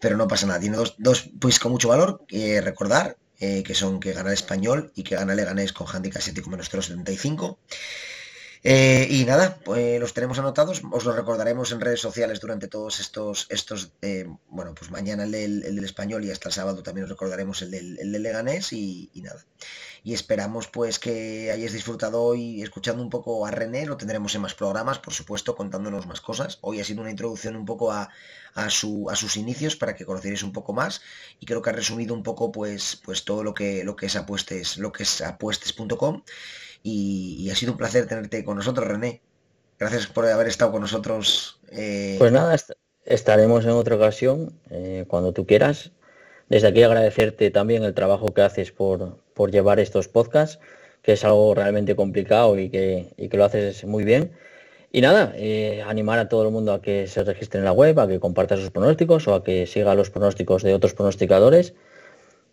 pero 0.00 0.16
no 0.18 0.28
pasa 0.28 0.46
nada. 0.46 0.60
Tiene 0.60 0.76
dos, 0.76 0.94
dos 0.98 1.30
pues 1.40 1.58
con 1.58 1.72
mucho 1.72 1.88
valor, 1.88 2.24
que 2.28 2.60
recordar, 2.60 3.16
eh, 3.40 3.62
que 3.62 3.74
son 3.74 4.00
que 4.00 4.12
gana 4.12 4.30
el 4.30 4.34
español 4.34 4.92
y 4.94 5.02
que 5.02 5.16
gana 5.16 5.34
Leganés 5.34 5.72
con 5.72 5.86
handicap 5.86 6.22
7 6.22 6.42
menos 6.48 6.70
0,75. 6.72 7.58
Eh, 8.68 9.06
y 9.08 9.24
nada, 9.24 9.60
pues 9.64 10.00
los 10.00 10.12
tenemos 10.12 10.40
anotados, 10.40 10.82
os 10.90 11.04
los 11.04 11.14
recordaremos 11.14 11.70
en 11.70 11.80
redes 11.80 12.00
sociales 12.00 12.40
durante 12.40 12.66
todos 12.66 12.98
estos, 12.98 13.46
estos 13.48 13.92
eh, 14.02 14.26
bueno, 14.48 14.74
pues 14.74 14.90
mañana 14.90 15.22
el 15.22 15.30
del, 15.30 15.84
español 15.84 16.24
y 16.24 16.32
hasta 16.32 16.48
el 16.48 16.52
sábado 16.52 16.82
también 16.82 17.04
os 17.04 17.10
recordaremos 17.10 17.62
el 17.62 17.70
del, 17.70 18.10
Leganés 18.10 18.72
y, 18.72 19.08
nada. 19.22 19.46
Y 20.02 20.14
esperamos 20.14 20.66
pues 20.66 20.98
que 20.98 21.52
hayáis 21.52 21.74
disfrutado 21.74 22.20
hoy 22.20 22.60
escuchando 22.60 23.04
un 23.04 23.08
poco 23.08 23.46
a 23.46 23.52
René, 23.52 23.86
lo 23.86 23.96
tendremos 23.96 24.34
en 24.34 24.40
más 24.40 24.54
programas, 24.54 24.98
por 24.98 25.14
supuesto, 25.14 25.54
contándonos 25.54 26.08
más 26.08 26.20
cosas. 26.20 26.58
Hoy 26.60 26.80
ha 26.80 26.84
sido 26.84 27.02
una 27.02 27.12
introducción 27.12 27.54
un 27.54 27.66
poco 27.66 27.92
a, 27.92 28.10
a, 28.54 28.68
su, 28.68 29.08
a 29.08 29.14
sus 29.14 29.36
inicios 29.36 29.76
para 29.76 29.94
que 29.94 30.04
conocierais 30.04 30.42
un 30.42 30.52
poco 30.52 30.72
más 30.72 31.02
y 31.38 31.46
creo 31.46 31.62
que 31.62 31.70
ha 31.70 31.72
resumido 31.72 32.14
un 32.14 32.24
poco 32.24 32.50
pues, 32.50 33.00
pues 33.04 33.24
todo 33.24 33.44
lo 33.44 33.54
que, 33.54 33.84
lo 33.84 33.94
que 33.94 34.06
es 34.06 34.16
apuestes, 34.16 34.76
lo 34.78 34.90
que 34.90 35.04
es 35.04 35.20
apuestes.com 35.20 36.24
y, 36.88 37.50
ha 37.50 37.54
sido 37.56 37.72
un 37.72 37.78
placer 37.78 38.06
tenerte 38.06 38.44
con 38.44 38.56
nosotros, 38.56 38.86
René. 38.86 39.20
Gracias 39.78 40.06
por 40.06 40.24
haber 40.26 40.46
estado 40.46 40.70
con 40.70 40.82
nosotros. 40.82 41.58
Eh, 41.72 42.14
pues 42.18 42.30
nada, 42.30 42.56
estaremos 43.04 43.64
en 43.64 43.72
otra 43.72 43.96
ocasión, 43.96 44.52
eh, 44.70 45.04
cuando 45.08 45.32
tú 45.32 45.46
quieras. 45.46 45.90
Desde 46.48 46.68
aquí 46.68 46.84
agradecerte 46.84 47.50
también 47.50 47.82
el 47.82 47.92
trabajo 47.92 48.32
que 48.32 48.42
haces 48.42 48.70
por, 48.70 49.18
por 49.34 49.50
llevar 49.50 49.80
estos 49.80 50.06
podcasts, 50.06 50.60
que 51.02 51.14
es 51.14 51.24
algo 51.24 51.54
realmente 51.56 51.96
complicado 51.96 52.56
y 52.56 52.70
que, 52.70 53.12
y 53.16 53.28
que 53.28 53.36
lo 53.36 53.44
haces 53.44 53.84
muy 53.84 54.04
bien. 54.04 54.30
Y 54.92 55.00
nada, 55.00 55.32
eh, 55.34 55.82
animar 55.86 56.20
a 56.20 56.28
todo 56.28 56.44
el 56.44 56.52
mundo 56.52 56.72
a 56.72 56.80
que 56.80 57.08
se 57.08 57.24
registre 57.24 57.58
en 57.58 57.64
la 57.64 57.72
web, 57.72 57.98
a 57.98 58.06
que 58.06 58.20
comparta 58.20 58.56
sus 58.56 58.70
pronósticos 58.70 59.26
o 59.26 59.34
a 59.34 59.42
que 59.42 59.66
siga 59.66 59.94
los 59.96 60.10
pronósticos 60.10 60.62
de 60.62 60.72
otros 60.72 60.94
pronosticadores 60.94 61.74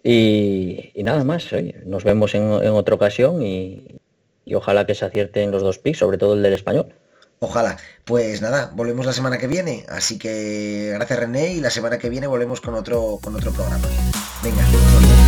Y, 0.04 0.92
nada 0.96 1.24
más, 1.24 1.50
nos 1.86 2.04
vemos 2.04 2.34
en, 2.36 2.50
otra 2.52 2.96
ocasión 2.96 3.42
y, 4.46 4.56
ojalá 4.56 4.86
que 4.86 4.96
se 4.96 5.06
acierten 5.06 5.52
los 5.52 5.62
dos 5.62 5.80
picks, 5.80 6.00
sobre 6.00 6.18
todo 6.18 6.34
el 6.34 6.44
del 6.44 6.54
español. 6.54 6.94
Ojalá. 7.40 7.78
Pues 8.06 8.42
nada, 8.42 8.72
volvemos 8.74 9.06
la 9.06 9.14
semana 9.14 9.38
que 9.38 9.48
viene. 9.48 9.86
Así 9.90 10.18
que 10.18 10.92
gracias 10.94 11.20
René 11.20 11.54
y 11.54 11.60
la 11.60 11.70
semana 11.70 11.98
que 11.98 12.10
viene 12.10 12.28
volvemos 12.28 12.62
con 12.62 12.74
otro, 12.74 13.20
con 13.22 13.36
otro 13.36 13.52
programa. 13.52 13.88
Venga. 14.42 15.23